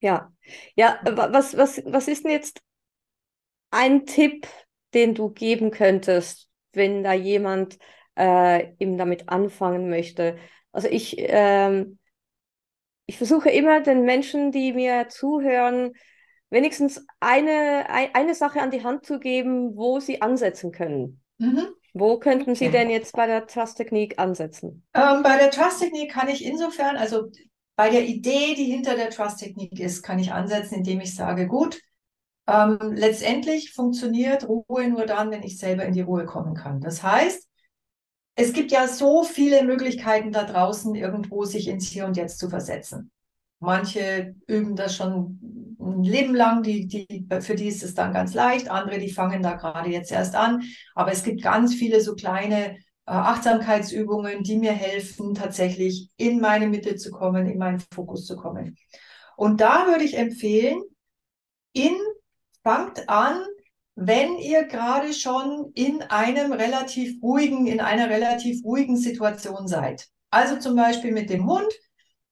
Ja. 0.00 0.32
Ja, 0.74 1.00
was, 1.04 1.56
was, 1.56 1.82
was 1.86 2.08
ist 2.08 2.24
denn 2.24 2.32
jetzt 2.32 2.60
ein 3.70 4.06
Tipp, 4.06 4.46
den 4.92 5.14
du 5.14 5.30
geben 5.30 5.70
könntest, 5.70 6.48
wenn 6.72 7.02
da 7.02 7.12
jemand 7.12 7.78
äh, 8.16 8.74
eben 8.78 8.98
damit 8.98 9.28
anfangen 9.28 9.88
möchte? 9.88 10.38
Also 10.72 10.88
ich, 10.88 11.16
ähm, 11.18 11.98
ich 13.06 13.18
versuche 13.18 13.50
immer 13.50 13.80
den 13.80 14.04
Menschen, 14.04 14.52
die 14.52 14.72
mir 14.72 15.08
zuhören, 15.08 15.92
wenigstens 16.54 17.04
eine, 17.20 17.86
eine 17.90 18.34
Sache 18.34 18.62
an 18.62 18.70
die 18.70 18.84
Hand 18.84 19.04
zu 19.04 19.18
geben, 19.18 19.76
wo 19.76 20.00
sie 20.00 20.22
ansetzen 20.22 20.72
können. 20.72 21.20
Mhm. 21.38 21.66
Wo 21.92 22.18
könnten. 22.18 22.54
Sie 22.54 22.70
denn 22.70 22.90
jetzt 22.90 23.12
bei 23.14 23.26
der 23.26 23.46
Trust-Technik 23.46 24.18
ansetzen? 24.18 24.84
Ähm, 24.94 25.22
bei 25.22 25.36
der 25.36 25.50
Trust-Technik 25.50 26.10
kann 26.10 26.28
ich 26.28 26.44
insofern, 26.44 26.96
also 26.96 27.30
bei 27.76 27.90
der 27.90 28.04
Idee, 28.04 28.54
die 28.56 28.64
hinter 28.64 28.94
der 28.94 29.10
Trust-Technik 29.10 29.78
ist, 29.78 30.02
kann 30.02 30.18
ich 30.18 30.32
ansetzen, 30.32 30.76
indem 30.76 31.00
ich 31.00 31.14
sage, 31.14 31.46
gut, 31.46 31.80
ähm, 32.46 32.78
letztendlich 32.94 33.72
funktioniert 33.72 34.48
Ruhe 34.48 34.88
nur 34.88 35.06
dann, 35.06 35.30
wenn 35.30 35.42
ich 35.42 35.58
selber 35.58 35.84
in 35.84 35.92
die 35.92 36.02
Ruhe 36.02 36.24
kommen 36.24 36.54
kann. 36.54 36.80
Das 36.80 37.02
heißt, 37.02 37.48
es 38.36 38.52
gibt 38.52 38.72
ja 38.72 38.88
so 38.88 39.22
viele 39.22 39.64
Möglichkeiten 39.64 40.32
da 40.32 40.44
draußen, 40.44 40.94
irgendwo 40.94 41.44
sich 41.44 41.68
ins 41.68 41.88
Hier 41.88 42.06
und 42.06 42.16
Jetzt 42.16 42.38
zu 42.38 42.48
versetzen. 42.48 43.10
Manche 43.60 44.34
üben 44.46 44.76
das 44.76 44.96
schon 44.96 45.38
ein 45.84 46.02
Leben 46.02 46.34
lang, 46.34 46.62
die, 46.62 46.86
die, 46.86 47.26
für 47.40 47.54
die 47.54 47.68
ist 47.68 47.82
es 47.82 47.94
dann 47.94 48.12
ganz 48.12 48.34
leicht. 48.34 48.70
Andere, 48.70 48.98
die 48.98 49.12
fangen 49.12 49.42
da 49.42 49.54
gerade 49.54 49.90
jetzt 49.90 50.12
erst 50.12 50.34
an. 50.34 50.62
Aber 50.94 51.12
es 51.12 51.22
gibt 51.22 51.42
ganz 51.42 51.74
viele 51.74 52.00
so 52.00 52.14
kleine 52.14 52.76
äh, 53.06 53.12
Achtsamkeitsübungen, 53.12 54.42
die 54.42 54.56
mir 54.56 54.72
helfen, 54.72 55.34
tatsächlich 55.34 56.08
in 56.16 56.40
meine 56.40 56.68
Mitte 56.68 56.96
zu 56.96 57.10
kommen, 57.10 57.46
in 57.46 57.58
meinen 57.58 57.82
Fokus 57.92 58.26
zu 58.26 58.36
kommen. 58.36 58.76
Und 59.36 59.60
da 59.60 59.86
würde 59.86 60.04
ich 60.04 60.16
empfehlen, 60.16 60.82
in, 61.72 61.94
fangt 62.62 63.08
an, 63.08 63.44
wenn 63.96 64.38
ihr 64.38 64.64
gerade 64.64 65.12
schon 65.12 65.70
in 65.74 66.02
einem 66.02 66.52
relativ 66.52 67.22
ruhigen, 67.22 67.66
in 67.66 67.80
einer 67.80 68.08
relativ 68.10 68.64
ruhigen 68.64 68.96
Situation 68.96 69.68
seid. 69.68 70.08
Also 70.30 70.58
zum 70.58 70.74
Beispiel 70.74 71.12
mit 71.12 71.30
dem 71.30 71.46
Hund. 71.46 71.72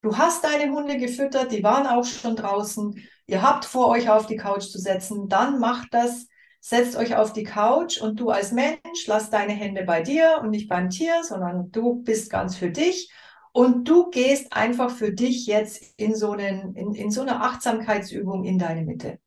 Du 0.01 0.17
hast 0.17 0.43
deine 0.43 0.73
Hunde 0.73 0.97
gefüttert, 0.97 1.53
die 1.53 1.63
waren 1.63 1.87
auch 1.87 2.05
schon 2.05 2.35
draußen. 2.35 2.97
Ihr 3.27 3.43
habt 3.43 3.65
vor, 3.65 3.89
euch 3.89 4.11
auf 4.11 4.27
die 4.27 4.37
Couch 4.37 4.65
zu 4.65 4.79
setzen. 4.79 5.29
Dann 5.29 5.59
macht 5.59 5.95
das, 5.95 6.27
setzt 6.61 6.97
euch 6.97 7.17
auf 7.17 7.33
die 7.33 7.45
Couch 7.45 8.01
und 8.01 8.21
du 8.21 8.31
als 8.31 8.53
Mensch 8.53 9.07
lass 9.07 9.31
deine 9.31 9.53
Hände 9.53 9.85
bei 9.85 10.03
dir 10.03 10.41
und 10.43 10.51
nicht 10.51 10.69
beim 10.69 10.91
Tier, 10.91 11.25
sondern 11.25 11.71
du 11.71 12.03
bist 12.03 12.31
ganz 12.31 12.57
für 12.57 12.71
dich. 12.71 13.11
Und 13.53 13.87
du 13.87 14.09
gehst 14.09 14.53
einfach 14.53 14.91
für 14.91 15.13
dich 15.13 15.47
jetzt 15.47 15.83
in 15.99 16.15
so, 16.15 16.33
einen, 16.33 16.75
in, 16.75 16.95
in 16.95 17.11
so 17.11 17.21
eine 17.21 17.43
Achtsamkeitsübung 17.43 18.45
in 18.45 18.59
deine 18.59 18.83
Mitte. 18.83 19.19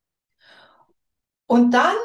Und 1.45 1.71
dann 1.71 1.95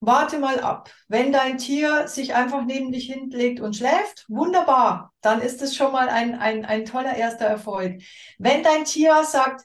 warte 0.00 0.38
mal 0.38 0.58
ab. 0.60 0.90
Wenn 1.06 1.32
dein 1.32 1.58
Tier 1.58 2.08
sich 2.08 2.34
einfach 2.34 2.64
neben 2.64 2.90
dich 2.90 3.06
hinlegt 3.06 3.60
und 3.60 3.76
schläft, 3.76 4.26
wunderbar, 4.28 5.12
dann 5.20 5.40
ist 5.40 5.62
es 5.62 5.76
schon 5.76 5.92
mal 5.92 6.08
ein, 6.08 6.34
ein, 6.34 6.64
ein 6.64 6.84
toller 6.84 7.14
erster 7.14 7.46
Erfolg. 7.46 8.02
Wenn 8.38 8.64
dein 8.64 8.84
Tier 8.84 9.22
sagt, 9.22 9.64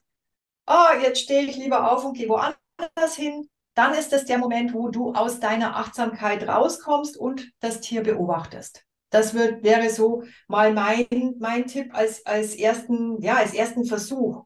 oh, 0.67 0.99
jetzt 1.01 1.21
stehe 1.21 1.43
ich 1.43 1.55
lieber 1.55 1.91
auf 1.91 2.05
und 2.05 2.13
gehe 2.13 2.29
woanders 2.29 3.15
hin, 3.15 3.49
dann 3.73 3.93
ist 3.93 4.11
das 4.11 4.25
der 4.25 4.37
Moment, 4.37 4.73
wo 4.73 4.89
du 4.89 5.13
aus 5.13 5.39
deiner 5.39 5.75
Achtsamkeit 5.75 6.47
rauskommst 6.47 7.17
und 7.17 7.51
das 7.59 7.79
Tier 7.81 8.03
beobachtest. 8.03 8.85
Das 9.09 9.33
wird, 9.33 9.63
wäre 9.63 9.89
so 9.89 10.23
mal 10.47 10.73
mein, 10.73 11.35
mein 11.39 11.67
Tipp 11.67 11.93
als, 11.93 12.25
als, 12.25 12.55
ersten, 12.55 13.21
ja, 13.21 13.35
als 13.35 13.53
ersten 13.53 13.85
Versuch. 13.85 14.45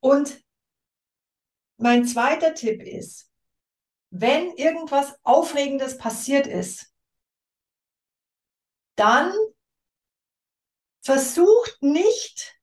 Und 0.00 0.42
mein 1.76 2.06
zweiter 2.06 2.54
Tipp 2.54 2.82
ist, 2.82 3.30
wenn 4.10 4.52
irgendwas 4.52 5.18
Aufregendes 5.22 5.98
passiert 5.98 6.46
ist, 6.46 6.92
dann 8.94 9.32
versucht 11.02 11.78
nicht 11.82 12.54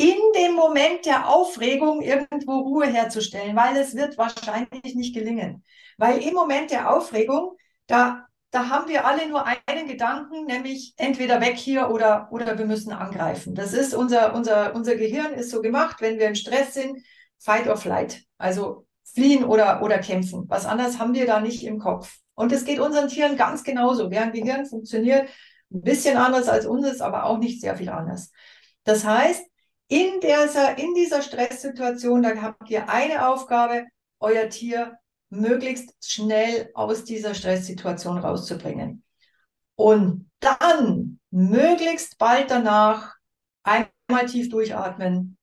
in 0.00 0.16
dem 0.34 0.54
Moment 0.54 1.04
der 1.04 1.28
Aufregung 1.28 2.00
irgendwo 2.00 2.60
Ruhe 2.60 2.86
herzustellen, 2.86 3.54
weil 3.54 3.76
es 3.76 3.94
wird 3.94 4.16
wahrscheinlich 4.16 4.94
nicht 4.94 5.14
gelingen. 5.14 5.62
Weil 5.98 6.22
im 6.22 6.32
Moment 6.32 6.70
der 6.70 6.90
Aufregung, 6.90 7.56
da, 7.86 8.26
da 8.50 8.70
haben 8.70 8.88
wir 8.88 9.04
alle 9.04 9.28
nur 9.28 9.44
einen 9.44 9.86
Gedanken, 9.86 10.46
nämlich 10.46 10.94
entweder 10.96 11.42
weg 11.42 11.56
hier 11.56 11.90
oder, 11.90 12.28
oder 12.30 12.56
wir 12.56 12.64
müssen 12.64 12.92
angreifen. 12.92 13.54
Das 13.54 13.74
ist 13.74 13.92
unser, 13.92 14.34
unser, 14.34 14.74
unser 14.74 14.96
Gehirn 14.96 15.34
ist 15.34 15.50
so 15.50 15.60
gemacht, 15.60 16.00
wenn 16.00 16.18
wir 16.18 16.28
im 16.28 16.34
Stress 16.34 16.72
sind, 16.72 17.04
fight 17.38 17.68
or 17.68 17.76
flight. 17.76 18.22
Also 18.38 18.86
fliehen 19.04 19.44
oder, 19.44 19.82
oder 19.82 19.98
kämpfen. 19.98 20.46
Was 20.48 20.64
anderes 20.64 20.98
haben 20.98 21.12
wir 21.12 21.26
da 21.26 21.40
nicht 21.40 21.62
im 21.62 21.78
Kopf. 21.78 22.16
Und 22.34 22.52
es 22.52 22.64
geht 22.64 22.78
unseren 22.78 23.08
Tieren 23.08 23.36
ganz 23.36 23.64
genauso. 23.64 24.08
Deren 24.08 24.32
Gehirn 24.32 24.64
funktioniert 24.64 25.28
ein 25.70 25.82
bisschen 25.82 26.16
anders 26.16 26.48
als 26.48 26.64
unseres, 26.64 27.02
aber 27.02 27.24
auch 27.24 27.36
nicht 27.36 27.60
sehr 27.60 27.76
viel 27.76 27.90
anders. 27.90 28.32
Das 28.84 29.04
heißt, 29.04 29.49
in 29.90 30.20
dieser, 30.20 30.78
in 30.78 30.94
dieser 30.94 31.20
Stresssituation, 31.20 32.22
da 32.22 32.40
habt 32.40 32.70
ihr 32.70 32.88
eine 32.88 33.26
Aufgabe, 33.28 33.86
euer 34.20 34.48
Tier 34.48 34.98
möglichst 35.28 35.92
schnell 36.00 36.70
aus 36.74 37.04
dieser 37.04 37.34
Stresssituation 37.34 38.18
rauszubringen. 38.18 39.02
Und 39.74 40.30
dann 40.38 41.18
möglichst 41.30 42.18
bald 42.18 42.50
danach 42.50 43.14
einmal 43.62 44.26
tief 44.26 44.48
durchatmen, 44.48 45.36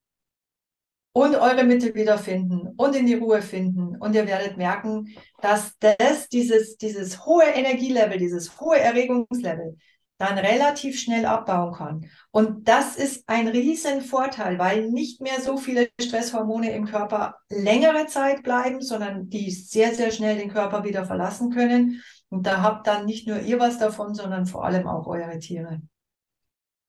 und 1.18 1.36
eure 1.36 1.64
Mitte 1.64 1.96
wiederfinden 1.96 2.76
und 2.78 2.96
in 2.96 3.08
die 3.08 3.16
Ruhe 3.16 3.42
finden. 3.42 3.96
Und 3.96 4.14
ihr 4.14 4.28
werdet 4.28 4.56
merken, 4.56 5.16
dass 5.42 5.76
das, 5.80 6.30
dieses, 6.30 6.78
dieses 6.78 7.26
hohe 7.26 7.46
Energielevel, 7.46 8.20
dieses 8.20 8.62
hohe 8.62 8.78
Erregungslevel 8.78 9.78
dann 10.18 10.38
relativ 10.38 11.00
schnell 11.00 11.26
abbauen 11.26 11.74
kann. 11.74 12.10
Und 12.32 12.68
das 12.68 12.96
ist 12.96 13.30
ein 13.30 13.48
riesen 13.48 14.02
Vorteil, 14.02 14.58
weil 14.58 14.90
nicht 14.90 15.22
mehr 15.22 15.40
so 15.42 15.58
viele 15.58 15.90
Stresshormone 16.02 16.72
im 16.72 16.86
Körper 16.86 17.36
längere 17.50 18.08
Zeit 18.08 18.44
bleiben, 18.44 18.82
sondern 18.82 19.30
die 19.30 19.52
sehr, 19.52 19.94
sehr 19.94 20.12
schnell 20.12 20.38
den 20.38 20.52
Körper 20.52 20.84
wieder 20.84 21.06
verlassen 21.06 21.52
können. 21.52 22.02
Und 22.30 22.48
da 22.48 22.62
habt 22.62 22.88
dann 22.88 23.06
nicht 23.06 23.28
nur 23.28 23.40
ihr 23.40 23.60
was 23.60 23.78
davon, 23.78 24.16
sondern 24.16 24.46
vor 24.48 24.66
allem 24.66 24.88
auch 24.88 25.08
eure 25.08 25.38
Tiere. 25.40 25.82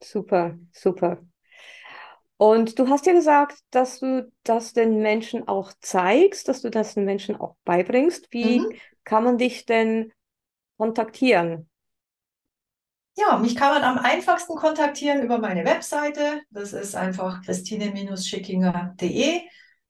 Super, 0.03 0.57
super. 0.73 1.19
Und 2.39 2.79
du 2.79 2.89
hast 2.89 3.05
ja 3.07 3.13
gesagt, 3.13 3.59
dass 3.71 3.99
du 3.99 4.31
das 4.45 4.73
den 4.73 5.03
Menschen 5.03 5.49
auch 5.49 5.73
zeigst, 5.81 6.49
dass 6.49 6.63
du 6.63 6.71
das 6.71 6.95
den 6.95 7.05
Menschen 7.05 7.37
auch 7.37 7.57
beibringst. 7.65 8.29
Wie 8.31 8.61
mhm. 8.61 8.73
kann 9.05 9.25
man 9.25 9.39
dich 9.39 9.67
denn 9.67 10.13
kontaktieren? 10.79 11.69
Ja, 13.19 13.37
mich 13.37 13.57
kann 13.57 13.75
man 13.75 13.83
am 13.83 13.99
einfachsten 13.99 14.55
kontaktieren 14.55 15.23
über 15.25 15.39
meine 15.39 15.65
Webseite. 15.65 16.41
Das 16.51 16.73
ist 16.73 16.95
einfach 16.95 17.43
christine-schickinger.de. 17.43 19.41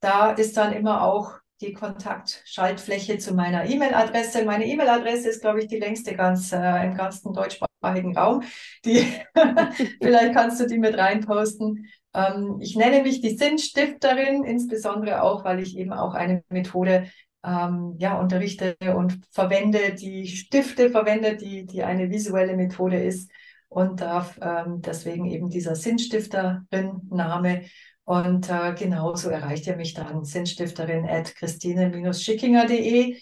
Da 0.01 0.31
ist 0.31 0.57
dann 0.57 0.73
immer 0.73 1.03
auch 1.03 1.33
die 1.61 1.75
Kontaktschaltfläche 1.75 3.19
zu 3.19 3.35
meiner 3.35 3.69
E-Mail-Adresse. 3.69 4.47
Meine 4.47 4.65
E-Mail-Adresse 4.65 5.29
ist, 5.29 5.43
glaube 5.43 5.61
ich, 5.61 5.67
die 5.67 5.79
längste 5.79 6.17
ganz 6.17 6.53
äh, 6.53 6.87
im 6.87 6.97
ganzen 6.97 7.35
deutschsprachigen 7.35 8.17
Raum. 8.17 8.45
Die, 8.87 9.07
vielleicht 10.01 10.33
kannst 10.33 10.59
du 10.61 10.67
die 10.67 10.79
mit 10.79 10.97
reinposten. 10.97 11.87
Ähm, 12.15 12.57
ich 12.63 12.77
nenne 12.77 13.03
mich 13.03 13.21
die 13.21 13.37
Sinnstifterin, 13.37 14.45
insbesondere 14.45 15.21
auch, 15.21 15.45
weil 15.45 15.61
ich 15.61 15.77
eben 15.77 15.93
auch 15.93 16.15
eine 16.15 16.45
Methode 16.49 17.11
ähm, 17.45 17.95
ja, 17.99 18.19
unterrichte 18.19 18.77
und 18.97 19.21
verwende, 19.31 19.95
die 19.95 20.27
Stifte 20.27 20.91
verwende, 20.91 21.37
die, 21.37 21.67
die 21.67 21.83
eine 21.83 22.11
visuelle 22.11 22.57
Methode 22.57 23.03
ist 23.03 23.31
und 23.69 24.01
darf 24.01 24.39
ähm, 24.43 24.81
deswegen 24.81 25.27
eben 25.27 25.51
dieser 25.51 25.77
Sinnstifterin-Name. 25.77 27.67
Und 28.05 28.49
äh, 28.49 28.75
genauso 28.75 29.29
erreicht 29.29 29.67
ihr 29.67 29.77
mich 29.77 29.93
dann, 29.93 30.25
Sinnstifterin 30.25 31.07
at 31.07 31.35
christine-schickinger.de. 31.35 33.19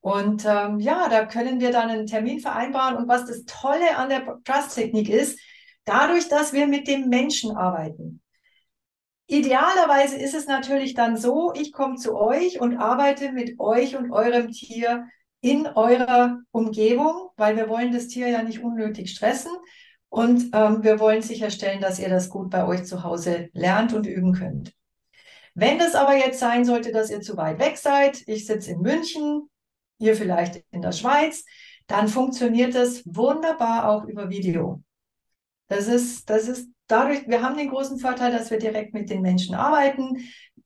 Und 0.00 0.44
ähm, 0.46 0.78
ja, 0.78 1.08
da 1.10 1.26
können 1.26 1.60
wir 1.60 1.72
dann 1.72 1.90
einen 1.90 2.06
Termin 2.06 2.40
vereinbaren. 2.40 2.96
Und 2.96 3.08
was 3.08 3.26
das 3.26 3.44
Tolle 3.44 3.96
an 3.96 4.08
der 4.08 4.38
Trust-Technik 4.44 5.08
ist, 5.08 5.38
dadurch, 5.84 6.28
dass 6.28 6.52
wir 6.52 6.66
mit 6.68 6.86
dem 6.86 7.08
Menschen 7.08 7.56
arbeiten. 7.56 8.19
Idealerweise 9.30 10.16
ist 10.16 10.34
es 10.34 10.48
natürlich 10.48 10.94
dann 10.94 11.16
so, 11.16 11.52
ich 11.54 11.70
komme 11.70 11.94
zu 11.94 12.16
euch 12.16 12.60
und 12.60 12.78
arbeite 12.78 13.30
mit 13.30 13.60
euch 13.60 13.94
und 13.94 14.10
eurem 14.10 14.50
Tier 14.50 15.06
in 15.40 15.68
eurer 15.68 16.40
Umgebung, 16.50 17.30
weil 17.36 17.56
wir 17.56 17.68
wollen 17.68 17.92
das 17.92 18.08
Tier 18.08 18.26
ja 18.26 18.42
nicht 18.42 18.58
unnötig 18.58 19.12
stressen 19.12 19.52
und 20.08 20.50
ähm, 20.52 20.82
wir 20.82 20.98
wollen 20.98 21.22
sicherstellen, 21.22 21.80
dass 21.80 22.00
ihr 22.00 22.08
das 22.08 22.28
gut 22.28 22.50
bei 22.50 22.66
euch 22.66 22.82
zu 22.86 23.04
Hause 23.04 23.50
lernt 23.52 23.92
und 23.92 24.08
üben 24.08 24.32
könnt. 24.32 24.74
Wenn 25.54 25.78
das 25.78 25.94
aber 25.94 26.16
jetzt 26.16 26.40
sein 26.40 26.64
sollte, 26.64 26.90
dass 26.90 27.08
ihr 27.08 27.20
zu 27.20 27.36
weit 27.36 27.60
weg 27.60 27.78
seid, 27.78 28.24
ich 28.26 28.46
sitze 28.46 28.72
in 28.72 28.80
München, 28.80 29.48
ihr 30.00 30.16
vielleicht 30.16 30.64
in 30.72 30.82
der 30.82 30.90
Schweiz, 30.90 31.44
dann 31.86 32.08
funktioniert 32.08 32.74
das 32.74 33.04
wunderbar 33.06 33.90
auch 33.90 34.06
über 34.06 34.28
Video. 34.28 34.82
Das 35.68 35.86
ist, 35.86 36.28
das 36.28 36.48
ist 36.48 36.68
dadurch, 36.90 37.26
wir 37.28 37.42
haben 37.42 37.56
den 37.56 37.70
großen 37.70 37.98
Vorteil, 37.98 38.32
dass 38.32 38.50
wir 38.50 38.58
direkt 38.58 38.94
mit 38.94 39.10
den 39.10 39.22
Menschen 39.22 39.54
arbeiten. 39.54 40.18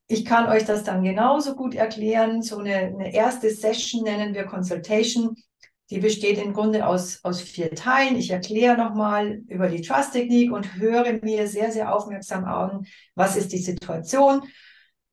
Ich 0.07 0.25
kann 0.25 0.47
euch 0.47 0.65
das 0.65 0.83
dann 0.83 1.03
genauso 1.03 1.55
gut 1.55 1.75
erklären. 1.75 2.41
So 2.41 2.59
eine, 2.59 2.75
eine 2.75 3.13
erste 3.13 3.49
Session 3.49 4.03
nennen 4.03 4.33
wir 4.33 4.45
Consultation. 4.45 5.35
Die 5.91 5.99
besteht 5.99 6.39
im 6.39 6.53
Grunde 6.53 6.87
aus, 6.87 7.23
aus 7.23 7.41
vier 7.41 7.71
Teilen. 7.75 8.15
Ich 8.15 8.31
erkläre 8.31 8.77
nochmal 8.77 9.43
über 9.47 9.67
die 9.67 9.81
Trust-Technik 9.81 10.51
und 10.51 10.75
höre 10.75 11.19
mir 11.21 11.47
sehr, 11.47 11.71
sehr 11.71 11.93
aufmerksam 11.93 12.45
an, 12.45 12.85
was 13.13 13.35
ist 13.35 13.51
die 13.51 13.59
Situation, 13.59 14.41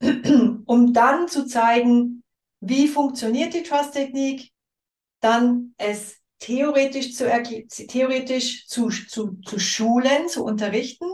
um 0.01 0.93
dann 0.95 1.29
zu 1.29 1.47
zeigen, 1.47 2.23
wie 2.61 2.89
funktioniert 2.89 3.53
die 3.53 3.65
Trust-Technik, 3.65 4.51
dann 5.21 5.75
es 5.77 6.22
theoretisch 6.43 7.15
zu, 7.15 7.25
theoretisch 7.89 8.67
zu, 8.67 8.89
zu, 8.89 9.37
zu 9.45 9.59
schulen, 9.61 10.29
zu 10.29 10.45
unterrichten. 10.45 11.07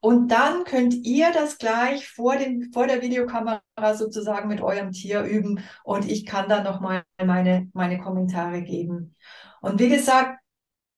Und 0.00 0.28
dann 0.28 0.64
könnt 0.64 0.94
ihr 1.06 1.32
das 1.32 1.56
gleich 1.56 2.06
vor, 2.08 2.36
dem, 2.36 2.70
vor 2.74 2.86
der 2.86 3.00
Videokamera 3.00 3.62
sozusagen 3.94 4.48
mit 4.48 4.60
eurem 4.60 4.92
Tier 4.92 5.22
üben 5.22 5.64
und 5.82 6.10
ich 6.10 6.26
kann 6.26 6.50
dann 6.50 6.64
nochmal 6.64 7.04
meine, 7.16 7.70
meine 7.72 7.98
Kommentare 7.98 8.60
geben. 8.60 9.16
Und 9.62 9.80
wie 9.80 9.88
gesagt, 9.88 10.38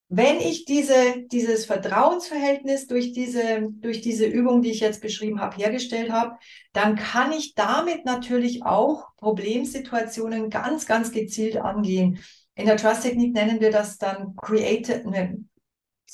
wenn 0.09 0.41
ich 0.41 0.65
diese, 0.65 1.25
dieses 1.31 1.67
Vertrauensverhältnis 1.67 2.89
durch 2.89 3.13
diese, 3.13 3.69
durch 3.71 4.01
diese 4.01 4.27
Übung, 4.27 4.63
die 4.63 4.71
ich 4.71 4.81
jetzt 4.81 5.01
beschrieben 5.01 5.41
habe, 5.41 5.57
hergestellt 5.57 6.11
habe, 6.11 6.37
dann 6.73 6.97
kann 6.97 7.31
ich 7.33 7.55
damit 7.55 8.05
natürlich 8.05 8.65
auch 8.65 9.15
Problemsituationen 9.19 10.51
ganz, 10.51 10.87
ganz 10.87 11.13
gezielt 11.13 11.57
angehen. 11.57 12.19
In 12.57 12.67
der 12.67 12.77
Trust-Technik 12.77 13.33
nennen 13.33 13.61
wir 13.61 13.71
das 13.71 13.99
dann 13.99 14.35
Creative, 14.37 15.09
ne, 15.09 15.39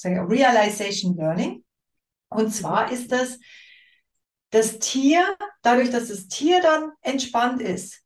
Realization 0.04 1.16
Learning. 1.16 1.64
Und 2.28 2.54
zwar 2.54 2.92
ist 2.92 3.10
das 3.10 3.38
das 4.52 4.78
Tier, 4.78 5.24
dadurch, 5.62 5.90
dass 5.90 6.08
das 6.08 6.28
Tier 6.28 6.60
dann 6.60 6.92
entspannt 7.00 7.62
ist, 7.62 8.02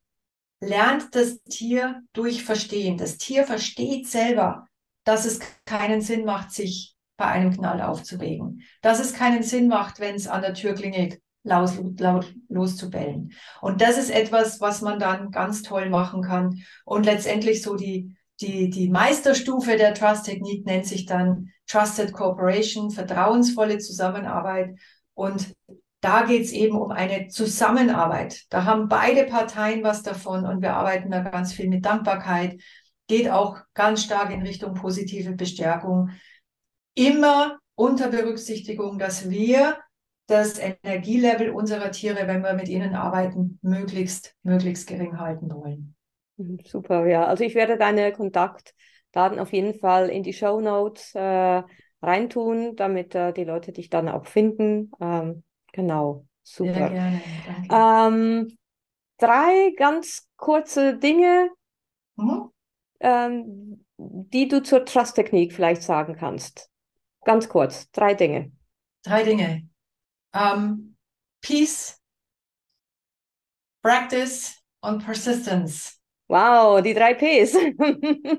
lernt 0.61 1.15
das 1.15 1.43
Tier 1.43 2.03
durch 2.13 2.45
Verstehen. 2.45 2.97
Das 2.97 3.19
Tier 3.19 3.45
versteht 3.45 4.07
selber, 4.07 4.69
dass 5.05 5.25
es 5.25 5.41
keinen 5.65 6.03
Sinn 6.03 6.25
macht, 6.25 6.53
sich 6.53 6.95
bei 7.17 7.27
einem 7.27 7.53
Knall 7.53 7.83
aufzuregen. 7.83 8.63
Dass 8.81 9.01
es 9.01 9.13
keinen 9.13 9.43
Sinn 9.43 9.67
macht, 9.67 9.99
wenn 9.99 10.15
es 10.15 10.29
an 10.29 10.43
der 10.43 10.55
Tür 10.55 10.75
klingelt, 10.75 11.21
laut, 11.43 11.73
laut 11.99 12.33
loszubellen. 12.49 13.33
Und 13.61 13.81
das 13.81 13.99
ist 13.99 14.11
etwas, 14.11 14.61
was 14.61 14.83
man 14.83 15.01
dann 15.01 15.33
ganz 15.33 15.63
toll 15.63 15.91
machen 15.91 16.23
kann. 16.23 16.63
Und 16.85 17.07
letztendlich 17.07 17.61
so 17.63 17.75
die, 17.75 18.17
die, 18.41 18.71
die 18.71 18.89
Meisterstufe 18.91 19.77
der 19.77 19.95
Trust-Technik 19.95 20.67
nennt 20.67 20.87
sich 20.87 21.07
dann 21.07 21.51
Trusted 21.67 22.13
Cooperation, 22.13 22.91
vertrauensvolle 22.91 23.79
Zusammenarbeit. 23.79 24.79
Und 25.15 25.55
da 26.01 26.25
geht 26.25 26.45
es 26.45 26.53
eben 26.53 26.77
um 26.77 26.91
eine 26.91 27.29
Zusammenarbeit. 27.29 28.45
Da 28.51 28.65
haben 28.65 28.89
beide 28.89 29.25
Parteien 29.25 29.83
was 29.83 30.03
davon 30.03 30.47
und 30.47 30.63
wir 30.63 30.75
arbeiten 30.75 31.11
da 31.11 31.21
ganz 31.21 31.53
viel 31.53 31.69
mit 31.69 31.85
Dankbarkeit, 31.85 32.61
geht 33.09 33.31
auch 33.31 33.59
ganz 33.75 34.05
stark 34.05 34.31
in 34.31 34.43
Richtung 34.43 34.75
positive 34.75 35.33
Bestärkung. 35.33 36.11
Immer 36.95 37.59
unter 37.75 38.09
Berücksichtigung, 38.09 38.99
dass 38.99 39.31
wir 39.31 39.79
das 40.29 40.59
Energielevel 40.59 41.51
unserer 41.51 41.91
Tiere, 41.91 42.27
wenn 42.27 42.43
wir 42.43 42.55
mit 42.55 42.69
ihnen 42.69 42.95
arbeiten, 42.95 43.59
möglichst, 43.63 44.35
möglichst 44.43 44.87
gering 44.87 45.19
halten 45.19 45.51
wollen. 45.51 45.96
Mhm, 46.37 46.61
super, 46.65 47.07
ja. 47.07 47.27
Also 47.27 47.45
ich 47.45 47.55
werde 47.55 47.77
deine 47.77 48.13
Kontaktdaten 48.13 49.39
auf 49.39 49.53
jeden 49.53 49.75
Fall 49.79 50.09
in 50.09 50.23
die 50.23 50.33
Show 50.33 50.61
Notes 50.61 51.15
äh, 51.15 51.63
reintun, 52.03 52.77
damit 52.77 53.15
äh, 53.15 53.33
die 53.33 53.45
Leute 53.45 53.73
dich 53.73 53.91
dann 53.91 54.09
auch 54.09 54.27
finden. 54.27 54.91
Ähm, 55.01 55.43
genau, 55.73 56.27
super. 56.43 56.91
Gerne. 56.91 57.21
Ähm, 57.71 58.59
drei 59.19 59.73
ganz 59.77 60.29
kurze 60.37 60.97
Dinge, 60.99 61.51
mhm 62.17 62.51
ähm, 63.01 63.85
die 63.99 64.49
du 64.49 64.63
zur 64.63 64.85
Trust-Technik 64.85 65.53
vielleicht 65.53 65.83
sagen 65.83 66.17
kannst? 66.17 66.71
Ganz 67.25 67.49
kurz, 67.49 67.91
drei 67.91 68.15
Dinge. 68.15 68.53
Drei 69.03 69.23
Dinge. 69.23 69.69
Um, 70.33 70.41
ähm, 70.41 70.97
Peace, 71.41 72.01
Practice 73.83 74.57
und 74.81 75.05
Persistence. 75.05 75.96
Wow, 76.29 76.81
die 76.83 76.95
drei 76.95 77.15
Ps. 77.15 77.55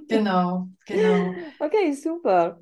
genau, 0.08 0.70
genau. 0.86 1.36
Okay, 1.60 1.94
super. 1.94 2.62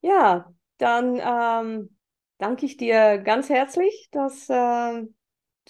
Ja, 0.00 0.52
dann 0.78 1.20
ähm, 1.22 1.96
danke 2.38 2.66
ich 2.66 2.76
dir 2.76 3.18
ganz 3.18 3.48
herzlich, 3.48 4.08
dass 4.12 4.48
äh, 4.48 5.02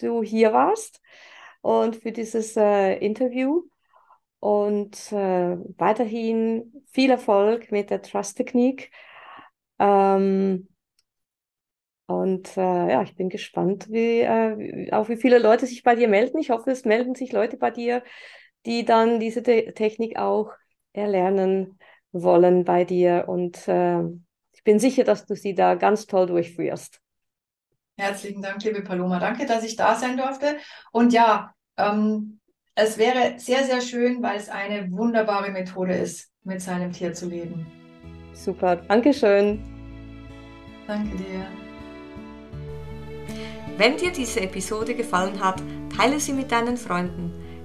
du 0.01 0.23
hier 0.23 0.53
warst 0.53 1.01
und 1.63 1.97
für 1.97 2.13
dieses 2.13 2.57
äh, 2.57 2.95
Interview 2.99 3.65
und 4.41 5.13
äh, 5.13 5.57
weiterhin 5.79 6.85
viel 6.93 7.11
Erfolg 7.11 7.73
mit 7.73 7.91
der 7.91 8.03
Trust-Technik. 8.03 8.91
Ähm, 9.79 10.69
und 12.07 12.57
äh, 12.57 12.91
ja, 12.91 13.03
ich 13.03 13.15
bin 13.15 13.29
gespannt, 13.29 13.89
wie, 13.91 14.21
äh, 14.21 14.91
auch 14.93 15.09
wie 15.09 15.17
viele 15.17 15.39
Leute 15.39 15.67
sich 15.67 15.83
bei 15.85 15.95
dir 15.95 16.09
melden. 16.09 16.39
Ich 16.39 16.51
hoffe, 16.51 16.71
es 16.73 16.85
melden 16.85 17.15
sich 17.15 17.31
Leute 17.33 17.57
bei 17.57 17.71
dir, 17.71 18.03
die 18.67 18.85
dann 18.85 19.21
diese 19.21 19.43
Te 19.43 19.73
Technik 19.75 20.19
auch 20.19 20.53
erlernen 20.93 21.79
wollen 22.13 22.65
bei 22.65 22.85
dir. 22.85 23.25
Und 23.29 23.69
äh, 23.69 24.01
ich 24.53 24.65
bin 24.65 24.79
sicher, 24.79 25.05
dass 25.05 25.27
du 25.27 25.35
sie 25.35 25.55
da 25.55 25.75
ganz 25.75 26.07
toll 26.07 26.27
durchführst. 26.27 27.01
Herzlichen 27.97 28.43
Dank, 28.43 28.63
liebe 28.65 28.83
Paloma. 28.83 29.19
Danke, 29.19 29.47
dass 29.47 29.65
ich 29.65 29.77
da 29.77 29.95
sein 29.95 30.17
durfte. 30.17 30.57
Und 30.91 31.13
ja, 31.13 31.55
ähm, 31.77 32.41
es 32.75 32.97
wäre 32.99 33.35
sehr, 33.39 33.65
sehr 33.65 33.81
schön, 33.81 34.23
weil 34.23 34.37
es 34.37 34.49
eine 34.49 34.91
wunderbare 34.91 35.51
Methode 35.51 35.95
ist, 35.95 36.33
mit 36.43 36.63
seinem 36.63 36.93
Tier 36.93 37.13
zu 37.13 37.29
leben. 37.29 37.67
Super, 38.33 38.77
Dankeschön. 38.77 39.63
Danke 40.87 41.17
dir. 41.17 41.47
Wenn 43.77 43.97
dir 43.97 44.13
diese 44.13 44.41
Episode 44.41 44.95
gefallen 44.95 45.43
hat, 45.43 45.63
teile 45.97 46.19
sie 46.21 46.33
mit 46.33 46.51
deinen 46.51 46.77
Freunden, 46.77 47.33